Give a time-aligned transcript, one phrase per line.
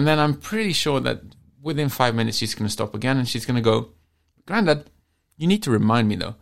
[0.00, 1.20] And then I'm pretty sure that
[1.60, 3.90] within five minutes she's going to stop again and she's going to go,
[4.46, 4.88] Grandad,
[5.36, 6.36] you need to remind me though,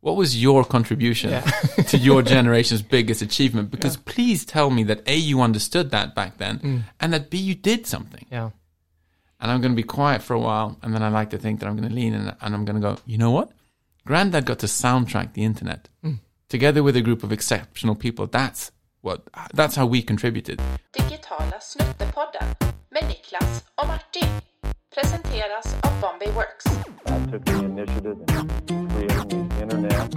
[0.00, 1.42] what was your contribution Yeah.
[1.90, 3.70] to your generation's biggest achievement?
[3.70, 6.82] Because please tell me that A, you understood that back then, Mm.
[6.98, 8.26] and that B, you did something.
[8.32, 8.50] Yeah.
[9.40, 11.60] And I'm going to be quiet for a while, and then I like to think
[11.60, 13.52] that I'm going to lean in and I'm going to go, you know what?
[14.04, 15.88] Granddad got to soundtrack the internet
[16.48, 18.26] together with a group of exceptional people.
[18.26, 18.72] That's
[19.02, 19.22] what.
[19.54, 20.60] That's how we contributed.
[20.92, 24.28] Digitala snuttepodden med Niklas och Martin.
[24.94, 26.64] Presenteras av Bombay Works.
[27.06, 28.16] I took the initiative
[28.68, 30.14] in creating the internet.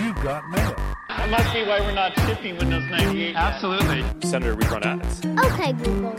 [0.00, 0.74] You got mail.
[1.08, 3.36] That must be why we're not shipping Windows 98.
[3.36, 4.04] Absolutely.
[4.30, 5.26] Senator, we run ads.
[5.46, 6.14] Okay, Google.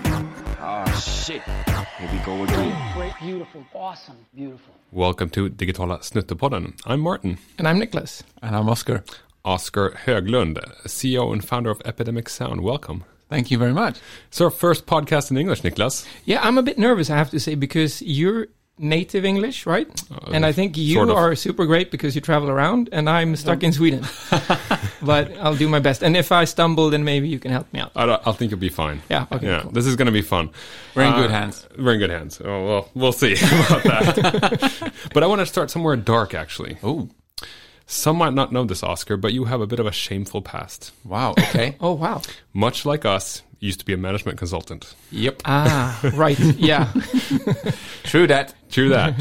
[2.95, 4.73] Great, beautiful, awesome, beautiful.
[4.91, 6.73] Welcome to Digitala Snuttepodden.
[6.85, 7.37] I'm Martin.
[7.57, 8.23] And I'm Nicholas.
[8.41, 9.03] And I'm Oscar.
[9.45, 12.61] Oscar Höglund, CEO and founder of Epidemic Sound.
[12.61, 13.05] Welcome.
[13.29, 13.99] Thank you very much.
[14.29, 16.05] It's our first podcast in English, Niklas.
[16.25, 18.47] Yeah, I'm a bit nervous, I have to say, because you're
[18.79, 19.87] native English, right?
[20.31, 21.17] and I think you sort of.
[21.17, 24.03] are super great because you travel around, and I'm stuck in Sweden.
[25.01, 26.01] but I'll do my best.
[26.01, 27.91] And if I stumble, then maybe you can help me out.
[27.95, 29.01] I, I think you'll be fine.
[29.09, 29.71] Yeah, okay, Yeah, cool.
[29.71, 30.49] this is going to be fun.
[30.95, 31.67] We're in Uh, good hands.
[31.77, 32.41] We're in good hands.
[32.43, 33.33] Oh, well, we'll see
[33.69, 34.93] about that.
[35.13, 36.77] but I want to start somewhere dark, actually.
[36.81, 37.09] Oh,
[37.91, 40.91] Some might not know this, Oscar, but you have a bit of a shameful past.
[41.03, 41.33] wow.
[41.39, 41.75] Okay.
[41.81, 42.21] Oh, wow.
[42.53, 44.93] Much like us, you used to be a management consultant.
[45.11, 45.41] yep.
[45.45, 46.37] Ah, right.
[46.57, 46.91] Yeah.
[48.03, 48.53] True that.
[48.69, 49.15] True that.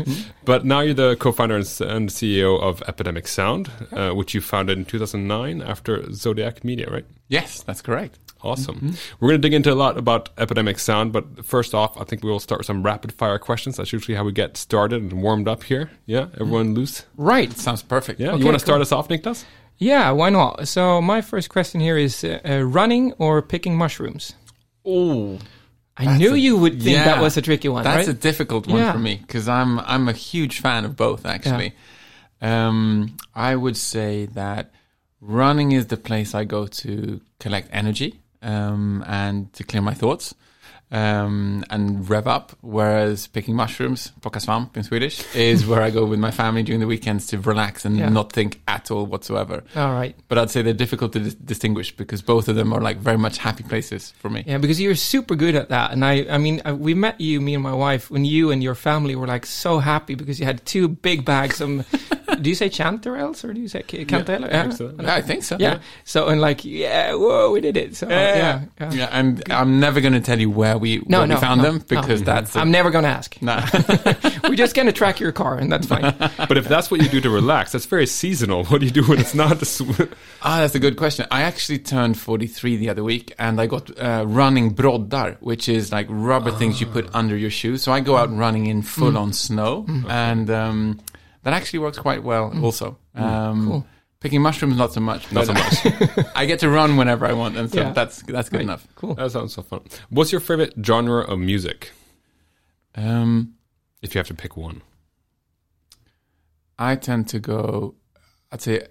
[0.45, 1.65] but now you're the co-founder and
[2.11, 7.07] CEO of Epidemic Sound, uh, which you founded in 2009 after Zodiak Media, right?
[7.29, 8.19] Yes, that's correct.
[8.43, 8.95] Awesome.
[9.19, 12.23] We're going to dig into a lot about Epidemic Sound, but first off, I think
[12.23, 13.77] we will start with some rapid fire questions.
[13.77, 15.91] That's usually how we get started and warmed up here.
[16.07, 17.05] Yeah, everyone loose.
[17.17, 17.53] Right.
[17.59, 18.21] Sounds perfect.
[18.21, 19.45] Yeah, Okay, you want to start us off, Niklas?
[19.79, 20.69] Yeah, why not?
[20.69, 24.35] So my first question here is uh, uh, running or picking mushrooms?
[24.85, 25.39] Oh,
[25.97, 28.17] I That's knew a- you would think that was a tricky one, that's right?
[28.17, 28.93] a difficult one Yeah.
[28.93, 31.27] for me because I'm I'm a huge fan of both.
[31.27, 31.75] Actually,
[32.41, 34.71] um, I would say that
[35.21, 40.35] running is the place I go to collect energy um, and to clear my thoughts
[40.91, 42.53] um, and rev up.
[42.61, 46.81] Whereas picking mushrooms, plocka svamp in Swedish, is where I go with my family during
[46.81, 48.09] the weekends to relax and Yeah.
[48.09, 49.63] not think at all whatsoever.
[49.77, 50.17] All right.
[50.29, 53.19] But I'd say they're difficult to dis- distinguish because both of them are like very
[53.19, 54.45] much happy places for me.
[54.47, 55.93] Yeah, because you're super good at that.
[55.93, 58.63] And I, I mean, uh, we met you, me and my wife, when you and
[58.63, 61.69] your family were like so happy because you had two big bags of,
[62.41, 64.53] do you say chanterelles or do you say ca- cantaloupe?
[64.53, 64.95] I think so.
[65.01, 65.57] Yeah, I think so.
[65.59, 65.79] Yeah.
[66.05, 67.97] So, and like, yeah, whoa, we did it.
[67.97, 68.63] So, yeah.
[68.81, 68.93] yeah.
[68.93, 71.63] Yeah, and I'm never going to tell you where we, No, where we no, found
[71.63, 72.27] no, them because no.
[72.27, 73.41] that's I'm never going to ask.
[73.43, 73.67] nah.
[74.49, 76.15] We're just going to track your car and that's fine.
[76.49, 78.65] But if that's what you do to relax, that's very seasonal.
[78.65, 79.59] What do you do when it's not?
[79.61, 80.09] The
[80.43, 81.27] ah, that's a good question.
[81.31, 85.93] I actually turned 43 the other week, and I got uh, running broddar, which is
[85.93, 87.83] like rubber things you put under your shoes.
[87.83, 91.01] So I go out running in full on snow, and um,
[91.43, 92.53] that actually works quite well.
[92.63, 93.87] Also, um, Cool.
[94.21, 95.31] Picking mushrooms not so much.
[95.33, 96.27] Not so much.
[96.35, 97.93] I get to run whenever I want, and so Yeah.
[97.93, 98.65] that's that's good Right.
[98.65, 98.87] enough.
[98.97, 99.15] Cool.
[99.15, 99.81] that sounds so fun.
[100.11, 101.93] What's your favorite genre of music,
[102.95, 103.55] Um,
[104.03, 104.83] if you have to pick one?
[106.79, 107.95] I tend to go,
[108.53, 108.87] I'd say,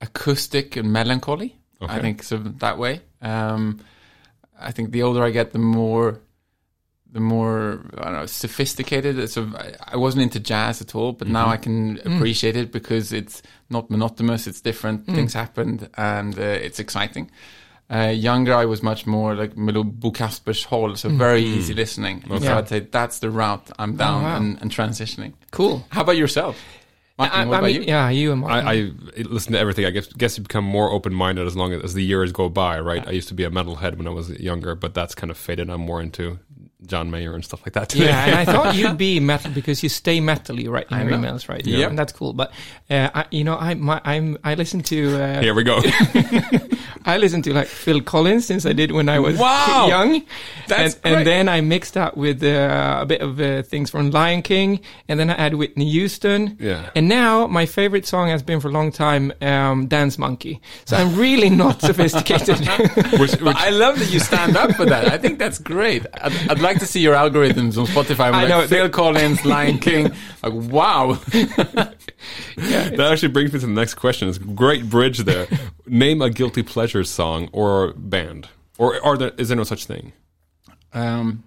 [0.00, 1.58] acoustic and melancholy.
[1.80, 2.00] I Okay.
[2.00, 3.00] think so that way.
[3.20, 3.80] Um,
[4.58, 6.20] I think the older I get, the more,
[7.12, 9.30] the more I don't know, sophisticated.
[9.30, 11.52] So I, I wasn't into jazz at all, but now mm-hmm.
[11.52, 12.16] I can mm.
[12.16, 14.46] appreciate it because it's not monotonous.
[14.46, 15.06] It's different.
[15.06, 15.14] Mm.
[15.14, 17.30] Things happened, and uh, it's exciting.
[17.88, 21.16] Uh, younger, I was much more like Milo Bo Kasper's Hall, so mm.
[21.16, 22.24] very easy listening.
[22.28, 24.36] And So I'd say that's the route I'm oh, down wow.
[24.36, 25.34] and, and transitioning.
[25.52, 25.84] Cool.
[25.90, 26.60] How about yourself?
[27.18, 27.88] Martin, I, what I about mean, you?
[27.88, 28.68] yeah, you and Martin.
[28.68, 29.86] I, I listen to everything.
[29.86, 32.48] I guess, guess you become more open minded as long as, as the years go
[32.48, 33.06] by, right?
[33.06, 35.70] I used to be a metalhead when I was younger, but that's kind of faded.
[35.70, 36.40] I'm more into
[36.86, 38.06] John Mayer and stuff like that today.
[38.06, 40.58] Yeah, and I thought you'd be metal because you stay metal.
[40.60, 41.64] You write in your emails, right?
[41.66, 42.32] Yeah, and that's cool.
[42.32, 42.52] But
[42.90, 45.80] uh, I, you know, I my, I'm I listen to uh, Here we go.
[47.04, 49.86] I listen to like Phil Collins since I did when I was Wow!
[49.88, 50.22] young.
[50.66, 51.14] That's and, great.
[51.18, 54.80] and then I mixed that with uh, a bit of uh, things from Lion King,
[55.08, 56.56] and then I add Whitney Houston.
[56.58, 56.90] Yeah.
[56.96, 60.60] And now my favorite song has been for a long time um, Dance Monkey.
[60.84, 62.58] So I'm really not sophisticated.
[63.20, 65.06] which, which, I love that you stand up for that.
[65.12, 66.04] I think that's great.
[66.20, 68.32] I'd, I'd like to see your algorithms on Spotify.
[68.32, 68.66] I Like know.
[68.66, 70.12] Phil Collins, Lion King.
[70.42, 71.14] Like, wow.
[71.14, 74.28] that actually brings me to the next question.
[74.28, 75.48] It's a great bridge there.
[75.86, 80.12] Name a guilty pleasure song or band, or are there is there no such thing?
[80.92, 81.42] Um,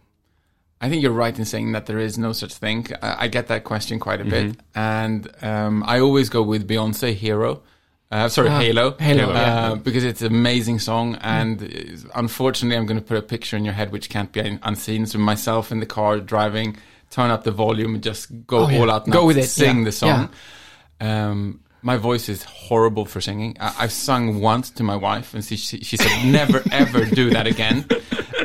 [0.82, 2.88] I think you're right in saying that there is no such thing.
[3.02, 7.14] I, I get that question quite a bit, and um, I always go with Beyonce
[7.14, 7.62] "Hero."
[8.12, 8.96] Uh, sorry, Ah, Halo.
[9.00, 9.76] Halo, Uh, yeah.
[9.76, 13.64] because it's an amazing song, and uh, unfortunately, I'm going to put a picture in
[13.66, 15.06] your head which can't be un- unseen.
[15.06, 16.76] So myself in the car driving,
[17.12, 18.80] turn up the volume, and just go Oh, yeah.
[18.80, 20.30] all out, Go with it, sing yeah, the song.
[21.00, 23.56] Um, my voice is horrible for singing.
[23.60, 27.30] I- I've sung once to my wife, and she, she, she said, "Never ever do
[27.30, 27.86] that again."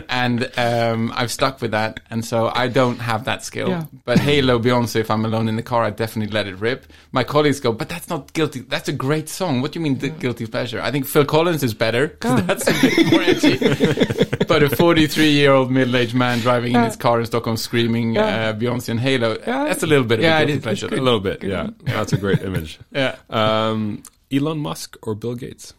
[0.09, 3.69] And um, I've stuck with that, and so I don't have that skill.
[3.69, 3.85] Yeah.
[4.05, 6.87] But Halo, Beyonce, if I'm alone in the car, I definitely let it rip.
[7.13, 8.61] My colleagues go, "But that's not guilty.
[8.61, 9.61] That's a great song.
[9.63, 12.69] What do you mean the guilty pleasure?" I think Phil Collins is better because that's
[12.69, 13.59] a bit more edgy.
[14.49, 18.15] but a 43 year old middle aged man driving in his car in Stockholm screaming
[18.15, 18.51] Yeah.
[18.51, 19.65] uh, Beyonce and Halo, Yeah.
[19.65, 20.63] that's a little bit of a guilty is.
[20.63, 20.87] pleasure.
[20.89, 21.71] A little bit, yeah.
[21.85, 22.79] That's a great image.
[22.93, 23.17] Yeah.
[23.31, 24.03] Um,
[24.33, 25.75] Elon Musk or Bill Gates?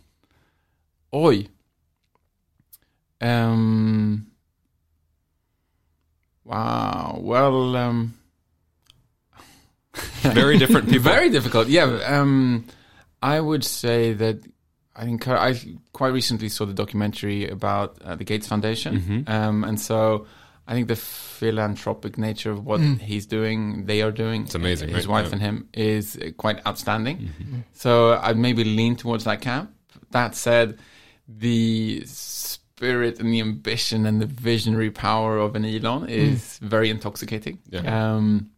[1.14, 1.48] Oj.
[3.22, 4.28] Um,
[6.44, 7.18] wow.
[7.22, 8.14] Well, um,
[10.22, 11.04] Very different people.
[11.12, 11.68] very difficult.
[11.70, 11.86] Yeah.
[12.06, 12.66] Um,
[13.22, 14.40] I would say that
[14.96, 15.56] I think I
[15.94, 19.32] quite recently saw the documentary about uh, the Gates Foundation, Mm-hmm.
[19.32, 20.26] um, and so
[20.68, 25.06] I think the philanthropic nature of what he's doing, they are doing, It's amazing, His
[25.08, 25.24] right?
[25.24, 25.32] wife Yeah.
[25.34, 27.18] and him is uh, quite outstanding.
[27.18, 27.60] Mm-hmm.
[27.74, 29.72] So I'd maybe lean towards that camp.
[30.12, 30.80] That said,
[31.28, 32.04] the
[32.80, 37.60] spirit and the ambition and the visionary power of an Elon is very intoxicating.
[37.70, 38.16] Yeah.
[38.16, 38.50] Um,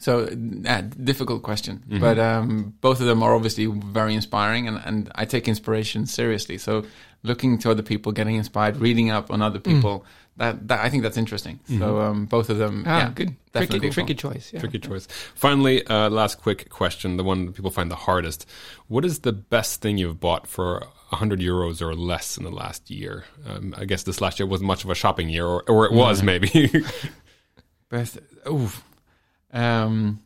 [0.00, 0.24] so,
[0.66, 2.00] uh, difficult question, Mm-hmm.
[2.00, 6.58] but um, both of them are obviously very inspiring, and, and I take inspiration seriously.
[6.58, 6.84] So,
[7.22, 10.04] looking to other people, getting inspired, reading up on other people,
[10.36, 11.60] that, that I think that's interesting.
[11.78, 13.36] So, um, both of them, Ah, yeah, good.
[13.54, 13.90] Tricky, fun.
[13.92, 14.50] tricky choice.
[14.52, 14.60] Yeah.
[14.60, 15.06] Tricky choice.
[15.36, 18.46] Finally, uh, last quick question, the one that people find the hardest.
[18.88, 20.82] What is the best thing you've bought for
[21.14, 23.24] 100 euros or less in the last year?
[23.46, 25.92] Um, I guess this last year wasn't much of a shopping year, or, or it
[25.92, 26.70] was maybe.
[27.88, 28.18] Best.
[28.48, 28.82] Oof.
[29.52, 30.20] Um,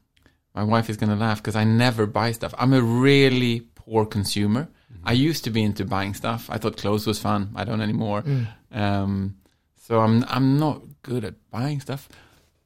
[0.54, 2.54] my wife is gonna laugh because I never buy stuff.
[2.58, 4.68] I'm a really poor consumer.
[5.04, 6.48] I used to be into buying stuff.
[6.50, 7.52] I thought clothes was fun.
[7.54, 8.24] I don't anymore.
[8.72, 9.36] Um,
[9.76, 12.08] so I'm I'm not good at buying stuff.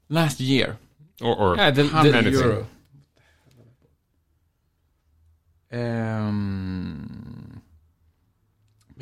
[0.08, 0.78] Last year,
[1.20, 2.66] or, or Yeah, the, hundred the, euro.
[5.72, 7.51] Um,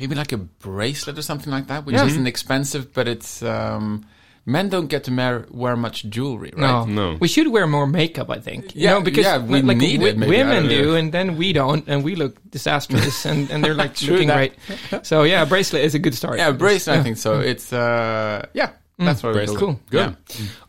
[0.01, 2.07] maybe like a bracelet or something like that, which Yeah.
[2.07, 4.03] isn't expensive, but it's um,
[4.47, 6.61] men don't get to wear, wear much jewelry, right?
[6.61, 6.85] No.
[6.85, 7.17] No.
[7.19, 8.29] we should wear more makeup.
[8.31, 8.75] I think.
[8.75, 10.83] You Yeah, know, because yeah, we like need wi- it, maybe, women don't know.
[10.83, 14.29] do, and then we don't, and we look disastrous, and, and they're like True looking
[14.29, 14.35] that.
[14.89, 15.05] great.
[15.05, 16.37] So yeah, bracelet is a good start.
[16.39, 16.97] Yeah, bracelet.
[16.99, 17.39] I think so.
[17.39, 19.61] It's uh, yeah, that's what Bracelet.
[19.61, 19.79] we're Cool.
[19.91, 20.15] Good.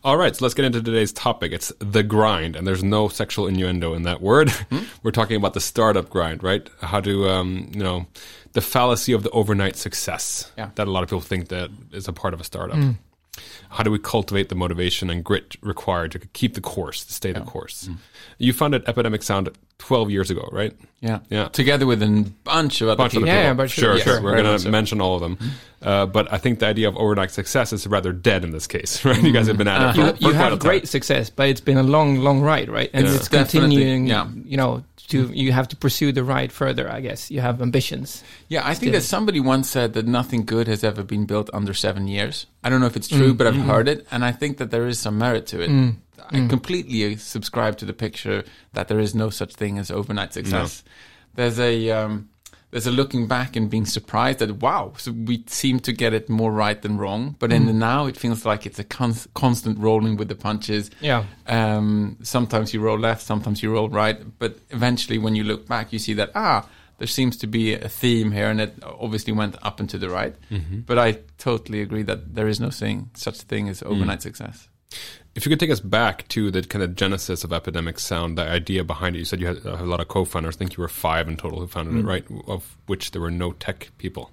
[0.03, 1.51] All right, so let's get into today's topic.
[1.51, 4.51] It's the grind, and there's no sexual innuendo in that word.
[5.03, 6.67] We're talking about the startup grind, right?
[6.81, 8.05] How to, um, you know,
[8.53, 10.69] the fallacy of the overnight success Yeah.
[10.75, 12.77] that a lot of people think that is a part of a startup.
[12.77, 12.97] Mm.
[13.69, 17.31] How do we cultivate the motivation and grit required to keep the course, to stay
[17.31, 17.87] the course?
[17.89, 17.97] Mm.
[18.37, 20.71] You founded Epidemic Sound 12 years ago, right?
[21.01, 21.47] Yeah, Yeah.
[21.47, 23.33] Together with a bunch of other bunch of people.
[23.33, 23.65] the Yeah, people.
[23.67, 24.13] sure, sure, sure.
[24.15, 25.37] yes, We're going to mention all of them.
[25.37, 25.87] Mm-hmm.
[25.87, 29.03] Uh, but I think the idea of overnight success is rather dead in this case,
[29.09, 29.21] right?
[29.21, 29.93] You guys have been at it uh-huh.
[29.93, 30.59] for, you, for you have time.
[30.59, 32.91] great success, but it's been a long, long ride, right?
[32.93, 33.15] And Yeah.
[33.15, 34.05] it's continuing.
[34.05, 34.27] yeah.
[34.45, 36.89] You know, to you have to pursue the ride further.
[36.89, 38.23] I guess you have ambitions.
[38.47, 38.91] Yeah, I think Still.
[38.93, 42.45] that somebody once said that nothing good has ever been built under seven years.
[42.63, 44.71] I don't know if it's Mm, true, but I've heard it, and I think that
[44.71, 45.69] there is some merit to it.
[45.69, 45.95] mm.
[46.31, 50.83] I completely subscribe to the picture that there is no such thing as overnight success.
[51.35, 52.29] There's a um,
[52.73, 56.27] there's a looking back and being surprised that wow, so we seem to get it
[56.27, 57.35] more right than wrong.
[57.39, 57.55] But Mm.
[57.55, 60.89] in the now, it feels like it's a cons- constant rolling with the punches.
[60.99, 61.23] Yeah.
[61.47, 65.93] Um, sometimes you roll left, sometimes you roll right, but eventually, when you look back,
[65.93, 69.55] you see that ah, there seems to be a theme here, and it obviously went
[69.61, 70.35] up and to the right.
[70.85, 74.67] But I totally agree that there is no thing such thing as overnight success.
[75.35, 78.43] If you could take us back to the kind of genesis of Epidemic Sound, the
[78.43, 80.55] idea behind it, you said you had a lot of co-founders.
[80.55, 81.99] I think you were five in total who founded Mm.
[82.01, 82.25] it, right?
[82.47, 84.29] Of which there were no tech people.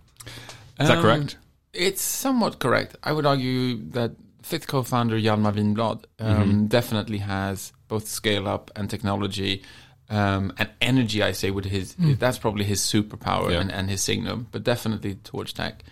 [0.79, 1.37] Is that Um, correct?
[1.73, 2.97] It's somewhat correct.
[3.03, 8.91] I would argue that fifth co-founder Hjalmar Winblad um, definitely has both scale up and
[8.91, 9.63] technology
[10.11, 11.23] um, and energy.
[11.23, 13.61] I say with his that's probably his superpower Yeah.
[13.61, 15.83] and, and his signum, but definitely towards tech.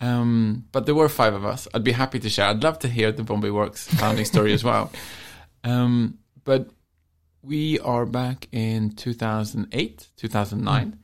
[0.00, 1.68] Um, but there were five of us.
[1.74, 2.46] I'd be happy to share.
[2.46, 4.90] I'd love to hear the Bombay Works founding story as well.
[5.62, 6.70] Um, but
[7.42, 10.98] we are back in 2008, 2009.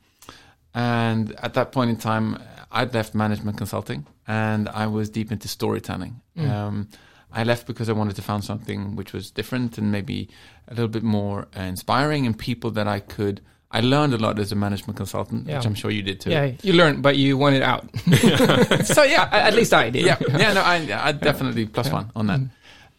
[0.73, 5.47] And at that point in time, I'd left management consulting and I was deep into
[5.47, 6.21] storytelling.
[6.51, 6.89] Um,
[7.31, 10.29] I left because I wanted to found something which was different and maybe
[10.67, 13.41] a little bit more uh, inspiring and people that I could.
[13.69, 15.57] I learned a lot as a management consultant, Yeah.
[15.57, 16.29] which I'm sure you did too.
[16.31, 17.85] Yeah, you learned, but you want it out.
[18.85, 20.05] So yeah, At least I did.
[20.05, 20.53] yeah, yeah.
[20.53, 22.39] No, I, I definitely plus one on that.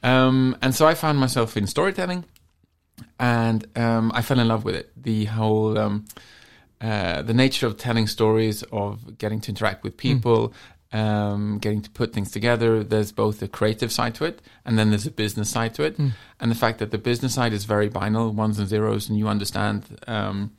[0.03, 2.25] Um, and so I found myself in storytelling,
[3.19, 4.91] and um, I fell in love with it.
[5.03, 6.05] The whole um,
[6.81, 10.53] uh, the nature of telling stories, of getting to interact with people,
[10.93, 12.83] um, getting to put things together.
[12.83, 15.99] There's both a creative side to it, and then there's a business side to it.
[16.41, 19.29] And the fact that the business side is very binary, ones and zeros, and you
[19.29, 20.53] understand um,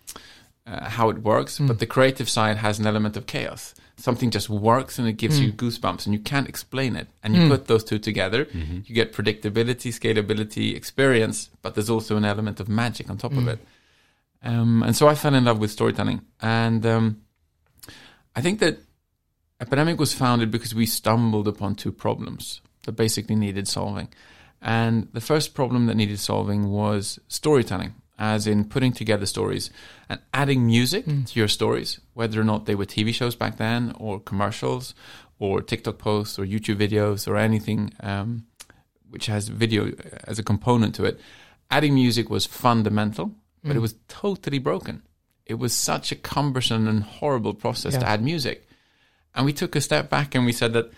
[0.68, 1.58] uh, how it works.
[1.60, 3.74] But the creative side has an element of chaos.
[3.98, 7.08] Something just works and it gives you goosebumps, and you can't explain it.
[7.24, 8.48] And you put those two together,
[8.86, 13.48] you get predictability, scalability, experience, but there's also an element of magic on top of
[13.48, 13.60] it.
[14.42, 16.22] Um, and so I fell in love with storytelling.
[16.42, 17.22] And um,
[18.38, 18.78] I think that
[19.62, 24.08] Epidemic was founded because we stumbled upon two problems that basically needed solving.
[24.62, 29.70] And the first problem that needed solving was storytelling, as in putting together stories
[30.10, 31.24] and adding music hmm.
[31.24, 34.96] to your stories, whether or not they were TV shows back then, or commercials,
[35.40, 38.46] or TikTok posts, or YouTube videos, or anything um,
[39.10, 41.20] which has video uh, as a component to it.
[41.72, 43.82] Adding music was fundamental, but it hmm.
[43.82, 45.04] was totally broken.
[45.46, 48.69] It was such a cumbersome and horrible process to add music.
[49.40, 50.92] And we took a step back and we said that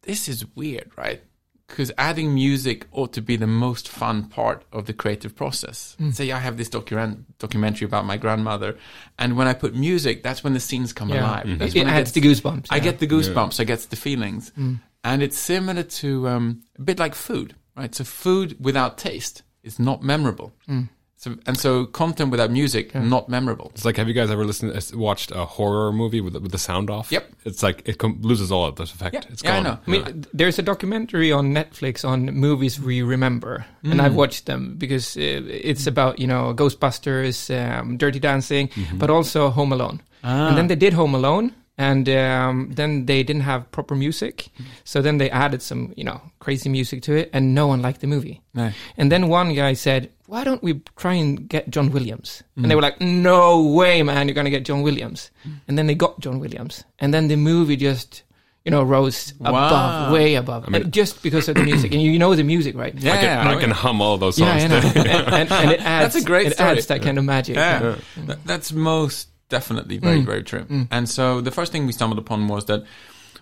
[0.00, 1.20] this is weird, right?
[1.66, 5.94] Because adding music ought to be the most fun part of the creative process.
[5.98, 6.08] Hmm.
[6.10, 8.78] Say I have this document documentary about my grandmother,
[9.18, 11.20] and when I put music, that's when the scenes come Yeah.
[11.20, 11.44] alive.
[11.44, 11.58] Mm-hmm.
[11.58, 12.66] That's It, when it I adds get- the goosebumps.
[12.70, 12.82] I yeah.
[12.82, 13.60] get the goosebumps.
[13.60, 14.74] I get the feelings, hmm.
[15.04, 17.94] and it's similar to um, a bit like food, right?
[17.94, 20.54] So food without taste is not memorable.
[20.66, 20.84] Hmm.
[21.18, 23.70] So and so content without music not memorable.
[23.74, 26.52] It's like, have you guys ever listened, uh, watched a horror movie with the, with
[26.52, 27.10] the sound off?
[27.10, 27.24] Yep.
[27.46, 29.14] It's like it com- loses all of this effect.
[29.14, 29.22] Yeah.
[29.30, 29.64] It's Yeah, I gone.
[29.64, 29.78] know.
[29.86, 34.04] I mean, there's a documentary on Netflix on movies we remember, and Mm.
[34.04, 38.98] I've watched them because uh, it's about you know Ghostbusters, um, Dirty Dancing, Mm-hmm.
[38.98, 40.02] but also Home Alone.
[40.22, 40.48] Ah.
[40.48, 44.48] And then they did Home Alone, and um, then they didn't have proper music,
[44.84, 48.00] so then they added some you know crazy music to it, and no one liked
[48.00, 48.42] the movie.
[48.54, 48.70] No.
[48.98, 52.68] And then one guy said, "Why don't we try and get John Williams?" And Mm.
[52.68, 54.28] they were like, "No way, man!
[54.28, 55.30] You're gonna get John Williams."
[55.68, 58.22] And then they got John Williams, and then the movie just,
[58.64, 59.50] you know, rose Wow.
[59.50, 61.92] above, way above, mean- just because of the music.
[61.92, 62.94] And you know the music, right?
[62.98, 64.62] Yeah, I can, I can hum all those songs.
[64.64, 66.70] yeah, I and, and, and it adds, That's a great it story.
[66.70, 67.56] adds that kind of magic.
[67.56, 67.94] Yeah,
[68.26, 70.66] Th- that's most definitely very very true.
[70.90, 72.82] And so the first thing we stumbled upon was that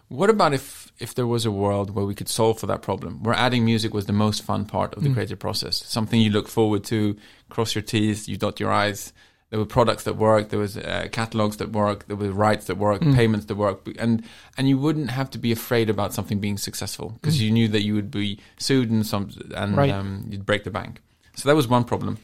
[0.08, 3.22] what about if if there was a world where we could solve for that problem,
[3.22, 6.46] where adding music was the most fun part of the creative process, something you look
[6.48, 7.16] forward to,
[7.50, 9.12] cross your T's, you dot your I's.
[9.50, 12.76] There were products that worked, there was uh, catalogs that worked, there were rights that
[12.76, 14.24] worked, payments that worked, and
[14.56, 17.82] and you wouldn't have to be afraid about something being successful because you knew that
[17.82, 19.90] you would be sued and some and Right.
[19.92, 21.00] um, you'd break the bank.
[21.36, 22.18] So that was one problem.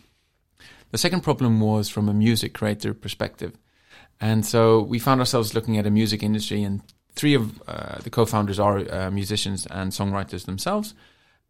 [0.92, 3.52] The second problem was from a music creator perspective.
[4.20, 6.82] And so we found ourselves looking at a music industry, and
[7.14, 10.94] three of uh, the co founders are uh, musicians and songwriters themselves.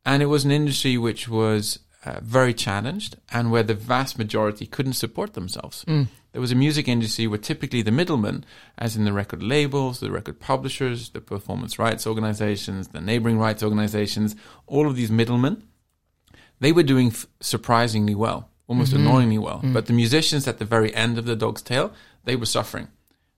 [0.05, 4.67] And it was an industry which was uh, very challenged and where the vast majority
[4.67, 5.85] couldn't support themselves.
[6.33, 8.45] There was a music industry where typically the middlemen,
[8.79, 13.63] as in the record labels, the record publishers, the performance rights organizations, the neighboring rights
[13.63, 14.37] organizations,
[14.67, 15.65] all of these middlemen,
[16.61, 19.61] they were doing f- surprisingly well, almost annoyingly well.
[19.73, 21.93] But the musicians at the very end of the dog's tail,
[22.25, 22.89] they were suffering.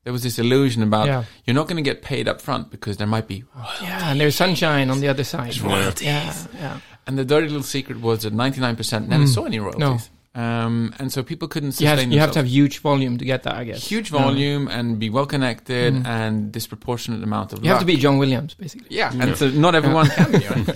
[0.04, 1.24] There was this illusion about Yeah.
[1.44, 3.44] you're not going to get paid up front because there might be.
[3.80, 5.56] Yeah, and there's sunshine on the other side.
[5.60, 6.06] royalties.
[6.06, 6.80] Yeah, yeah.
[7.06, 9.28] And the dirty little secret was that 99% never mm.
[9.28, 10.10] saw any royalties.
[10.34, 13.24] Um, and so people couldn't You sustain have, you have to have huge volume to
[13.24, 13.86] get that, I guess.
[13.86, 16.06] huge volume and be well connected mm.
[16.06, 18.96] and disproportionate amount of You have to be John Williams, basically.
[18.96, 19.22] Yeah, mm.
[19.22, 20.38] and so not everyone can be.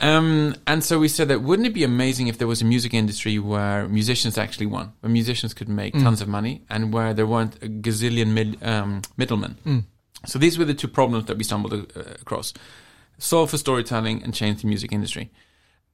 [0.00, 2.92] Um, and so we said that wouldn't it be amazing if there was a music
[2.92, 7.26] industry where musicians actually won, where musicians could make tons of money, and where there
[7.26, 9.84] weren't a gazillion mid, um, middlemen.
[10.26, 12.52] So these were the two problems that we stumbled uh, across:
[13.18, 15.30] solve for storytelling and change the music industry.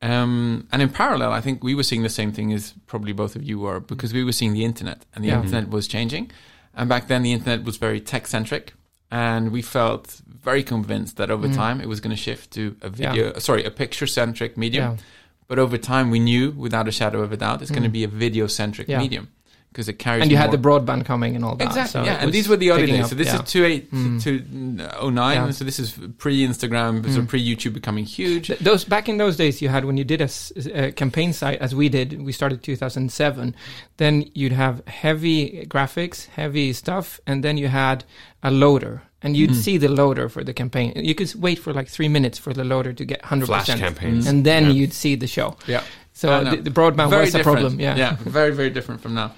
[0.01, 3.37] Um, and in parallel, I think we were seeing the same thing as probably both
[3.37, 5.41] of you were, because we were seeing the internet, and the Yeah.
[5.43, 6.31] internet was changing.
[6.75, 8.73] And back then, the internet was very tech centric,
[9.13, 11.55] and we felt very convinced that over mm.
[11.55, 14.93] time it was going to shift to a video, sorry, a picture centric medium.
[14.93, 15.03] Yeah.
[15.49, 17.93] But over time, we knew without a shadow of a doubt it's going to mm.
[18.01, 18.99] be a video centric Yeah.
[18.99, 19.29] medium
[19.73, 20.23] because it carries.
[20.23, 20.43] And you more.
[20.43, 21.69] had the broadband coming and all that.
[21.69, 22.23] Exactly, so yeah.
[22.23, 23.05] And these were the early picking days.
[23.05, 23.43] up, So this yeah.
[23.43, 24.23] is two eight mm.
[24.23, 25.37] to oh nine.
[25.37, 25.51] Yeah.
[25.51, 27.29] So this is pre Instagram, so mm.
[27.29, 28.49] pre YouTube becoming huge.
[28.49, 31.75] Th- Those back in those days, you had when you did a campaign site, as
[31.75, 32.23] we did.
[32.23, 33.55] We started 2007.
[33.97, 38.05] Then you'd have heavy graphics, heavy stuff, and then you had
[38.43, 39.55] a loader, and you'd mm.
[39.55, 40.93] see the loader for the campaign.
[40.97, 43.47] You could wait for like three minutes for the loader to get 100%.
[43.47, 44.27] Flash campaigns.
[44.27, 44.71] and then Yeah.
[44.73, 45.57] you'd see the show.
[45.67, 45.83] Yeah.
[46.13, 46.51] So I know.
[46.51, 47.81] the, the broadband Very was a problem.
[47.81, 47.97] Yeah.
[47.97, 49.33] yeah, very very different from now.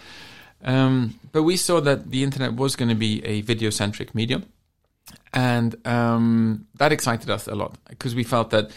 [0.65, 4.47] Um, but we saw that the internet was going to be a video centric medium,
[5.33, 8.71] and um, that excited us a lot because we felt that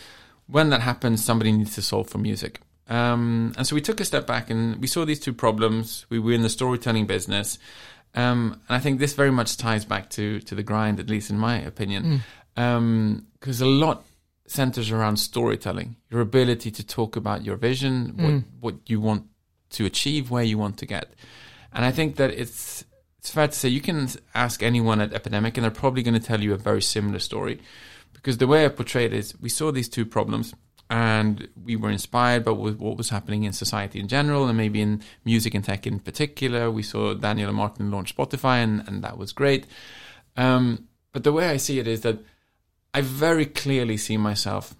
[0.47, 2.59] when that happens, somebody needs to solve for music.
[2.89, 6.05] Um, and so we took a step back and we saw these two problems.
[6.09, 7.59] We were in the storytelling business.
[8.15, 11.29] Um, and I think this very much ties back to to the grind, at least
[11.29, 12.23] in my opinion,
[12.55, 14.05] because a lot
[14.47, 19.25] centers around storytelling, your ability to talk about your vision, what what you want
[19.71, 21.13] to achieve, where you want to get.
[21.73, 22.85] And I think that it's
[23.19, 26.25] it's fair to say you can ask anyone at Epidemic, and they're probably going to
[26.25, 27.59] tell you a very similar story,
[28.13, 30.53] because the way I portray it is, we saw these two problems,
[30.89, 34.81] and we were inspired by what what was happening in society in general, and maybe
[34.81, 36.71] in music and tech in particular.
[36.71, 39.65] We saw Daniel and Martin launch Spotify, and, and that was great.
[40.35, 42.19] Um, but the way I see it is that
[42.93, 44.75] I very clearly see myself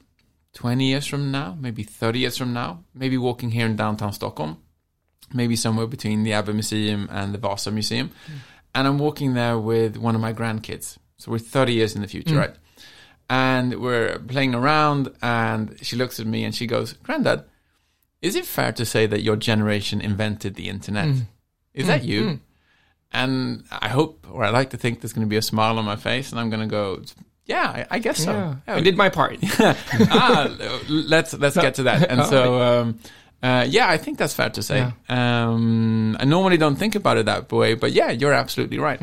[0.53, 4.57] 20 years from now, maybe 30 years from now, maybe walking here in downtown Stockholm,
[5.33, 8.11] maybe somewhere between the ABBA Museum and the Vasa Museum.
[8.75, 10.97] And I'm walking there with one of my grandkids.
[11.17, 12.55] So we're 30 years in the future, right?
[13.29, 17.43] And we're playing around, and she looks at me and she goes, Granddad,
[18.21, 21.07] is it fair to say that your generation invented the internet?
[21.73, 22.39] Is that you?
[23.11, 25.85] And I hope, or I like to think, there's going to be a smile on
[25.85, 27.01] my face, and I'm going to go,
[27.45, 28.31] yeah, I, I guess so.
[28.31, 29.37] Yeah, Yeah, I did my part.
[29.59, 30.53] ah,
[30.89, 32.09] let's let's get to that.
[32.11, 32.99] And so, um,
[33.43, 34.79] uh, yeah, I think that's fair to say.
[35.09, 38.99] Um, I normally don't think about it that way, but yeah, you're absolutely right.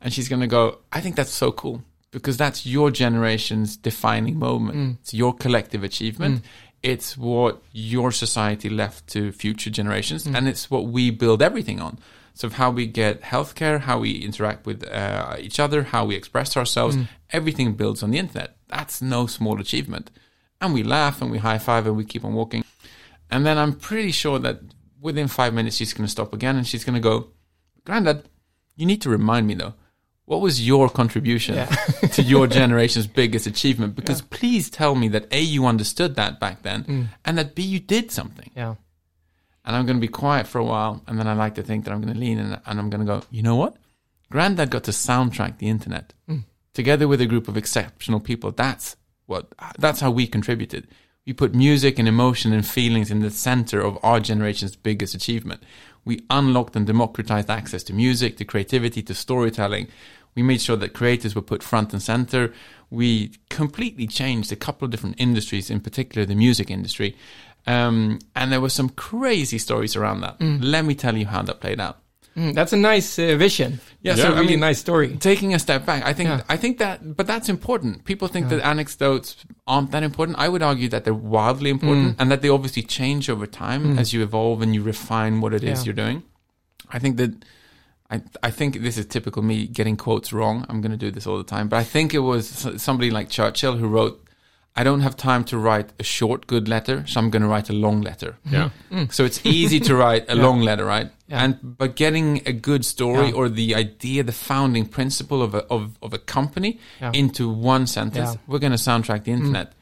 [0.00, 0.78] And she's going to go.
[0.92, 4.98] I think that's so cool because that's your generation's defining moment.
[5.02, 6.44] It's your collective achievement.
[6.82, 11.98] It's what your society left to future generations, and it's what we build everything on.
[12.34, 16.56] So how we get healthcare, how we interact with uh, each other, how we express
[16.56, 16.96] ourselves,
[17.32, 18.56] everything builds on the internet.
[18.68, 20.12] That's no small achievement.
[20.60, 22.62] And we laugh and we high five and we keep on walking.
[23.30, 24.60] And then I'm pretty sure that
[25.00, 27.28] within five minutes she's going to stop again and she's going to go,
[27.84, 28.24] Grandad,
[28.76, 29.74] you need to remind me though,
[30.24, 31.66] what was your contribution
[32.12, 33.94] to your generation's biggest achievement?
[33.94, 37.06] Because please tell me that A, you understood that back then, mm.
[37.24, 38.74] and that B, you did something Yeah.
[39.64, 41.84] and I'm going to be quiet for a while, and then I like to think
[41.84, 43.76] that I'm going to lean in and I'm going to go, you know what?
[44.30, 46.44] Granddad got to soundtrack the internet mm.
[46.74, 48.50] together with a group of exceptional people.
[48.52, 49.48] That's what.
[49.78, 50.88] That's how we contributed.
[51.28, 55.62] We put music and emotion and feelings in the center of our generation's biggest achievement.
[56.06, 59.88] We unlocked and democratized access to music, to creativity, to storytelling.
[60.34, 62.54] We made sure that creators were put front and center.
[62.88, 67.14] We completely changed a couple of different industries, in particular the music industry.
[67.66, 70.40] Um, and there were some crazy stories around that.
[70.40, 71.98] Let me tell you how that played out.
[72.38, 73.80] Mm, that's a nice uh, vision.
[74.02, 75.16] Yeah, That's so I really mean- nice story.
[75.16, 76.42] Taking a step back, I think Yeah.
[76.48, 78.04] I think that, but that's important.
[78.04, 80.38] People think that anecdotes aren't that important.
[80.38, 82.20] I would argue that they're wildly important, Mm.
[82.20, 85.64] and that they obviously change over time as you evolve and you refine what it
[85.64, 85.84] is Yeah.
[85.86, 86.22] you're doing.
[86.90, 87.32] I think that
[88.10, 90.64] I I think this is typical me getting quotes wrong.
[90.68, 92.44] I'm going to do this all the time, but I think it was
[92.76, 94.14] somebody like Churchill who wrote,
[94.80, 97.68] "I don't have time to write a short good letter, so I'm going to write
[97.70, 98.70] a long letter." Yeah.
[99.10, 101.08] So it's easy to write a long letter, right?
[101.28, 101.42] Yeah.
[101.44, 103.38] And but getting a good story Yeah.
[103.38, 107.12] or the idea, the founding principle of a of, of a company Yeah.
[107.22, 108.34] into one sentence, Yeah.
[108.40, 108.48] Mm.
[108.48, 109.72] we're going to soundtrack the internet.